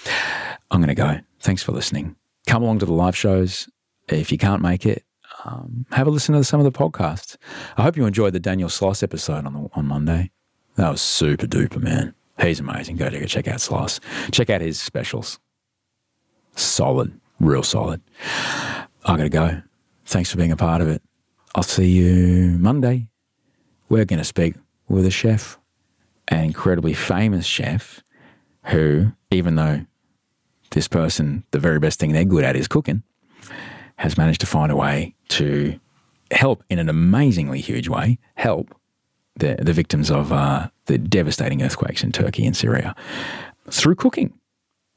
I'm 0.70 0.82
going 0.82 0.94
to 0.94 0.94
go. 0.94 1.22
Thanks 1.40 1.64
for 1.64 1.72
listening. 1.72 2.18
Come 2.46 2.62
along 2.62 2.80
to 2.80 2.86
the 2.86 2.94
live 2.94 3.16
shows 3.16 3.70
if 4.10 4.34
you 4.34 4.38
can't 4.38 4.62
make 4.62 4.86
it. 4.86 5.06
Um, 5.46 5.86
have 5.94 6.08
a 6.08 6.10
listen 6.10 6.36
to 6.36 6.44
some 6.44 6.60
of 6.60 6.66
the 6.66 6.78
podcasts. 6.78 7.38
I 7.78 7.84
hope 7.84 7.96
you 7.96 8.06
enjoyed 8.06 8.34
the 8.34 8.42
Daniel 8.42 8.68
Sloss 8.68 9.02
episode 9.02 9.46
on 9.46 9.54
the, 9.54 9.70
on 9.76 9.86
Monday. 9.86 10.32
That 10.76 10.92
was 10.92 11.02
super 11.02 11.48
duper, 11.48 11.82
man. 11.82 12.16
He's 12.42 12.60
amazing. 12.60 12.98
Go 12.98 13.10
to 13.10 13.26
check 13.26 13.48
out 13.48 13.60
Sloss. 13.60 14.00
Check 14.32 14.50
out 14.50 14.62
his 14.62 14.82
specials. 14.82 15.40
Solid, 16.56 17.20
real 17.40 17.64
solid. 17.64 18.02
I 19.06 19.18
gotta 19.18 19.30
go. 19.30 19.62
Thanks 20.06 20.32
for 20.32 20.38
being 20.38 20.52
a 20.52 20.58
part 20.58 20.82
of 20.82 20.88
it. 20.88 21.02
I'll 21.56 21.64
see 21.64 21.90
you 21.90 22.58
Monday. 22.60 23.08
We're 23.90 24.06
going 24.06 24.20
to 24.20 24.26
speak 24.26 24.56
with 24.88 25.06
a 25.06 25.12
chef, 25.12 25.58
an 26.30 26.46
incredibly 26.46 26.94
famous 26.94 27.46
chef 27.46 28.04
who, 28.66 29.12
even 29.32 29.56
though 29.56 29.86
this 30.72 30.88
person, 30.88 31.44
the 31.52 31.60
very 31.60 31.80
best 31.80 32.00
thing 32.00 32.14
they're 32.14 32.24
good 32.24 32.44
at 32.44 32.56
is 32.56 32.68
cooking, 32.68 33.04
has 33.98 34.18
managed 34.18 34.42
to 34.42 34.48
find 34.48 34.72
a 34.72 34.76
way 34.76 35.16
to 35.30 35.80
help 36.32 36.64
in 36.70 36.80
an 36.80 36.88
amazingly 36.88 37.60
huge 37.60 37.90
way, 37.90 38.18
help 38.36 38.74
the, 39.36 39.56
the 39.60 39.74
victims 39.74 40.12
of 40.12 40.32
uh, 40.32 40.68
the 40.86 40.98
devastating 40.98 41.62
earthquakes 41.62 42.04
in 42.04 42.12
Turkey 42.12 42.46
and 42.46 42.56
Syria 42.56 42.96
through 43.70 43.96
cooking. 43.96 44.34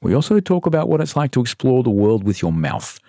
We 0.03 0.15
also 0.15 0.41
talk 0.41 0.67
about 0.67 0.89
what 0.89 1.01
it's 1.01 1.17
like 1.17 1.31
to 1.33 1.41
explore 1.41 1.83
the 1.83 1.91
world 1.91 2.25
with 2.25 2.43
your 2.43 2.53
mouth. 2.53 3.01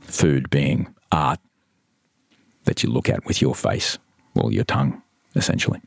Food 0.00 0.50
being 0.50 0.94
art 1.10 1.38
that 2.64 2.82
you 2.82 2.90
look 2.90 3.08
at 3.08 3.24
with 3.24 3.40
your 3.40 3.54
face, 3.54 3.98
or 4.34 4.52
your 4.52 4.64
tongue, 4.64 5.02
essentially. 5.34 5.80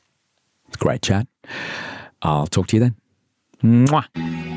Great 0.80 1.02
chat. 1.02 1.28
I'll 2.22 2.48
talk 2.48 2.68
to 2.68 2.78
you 2.78 2.80
then. 2.80 2.96
Mwah. 3.64 4.57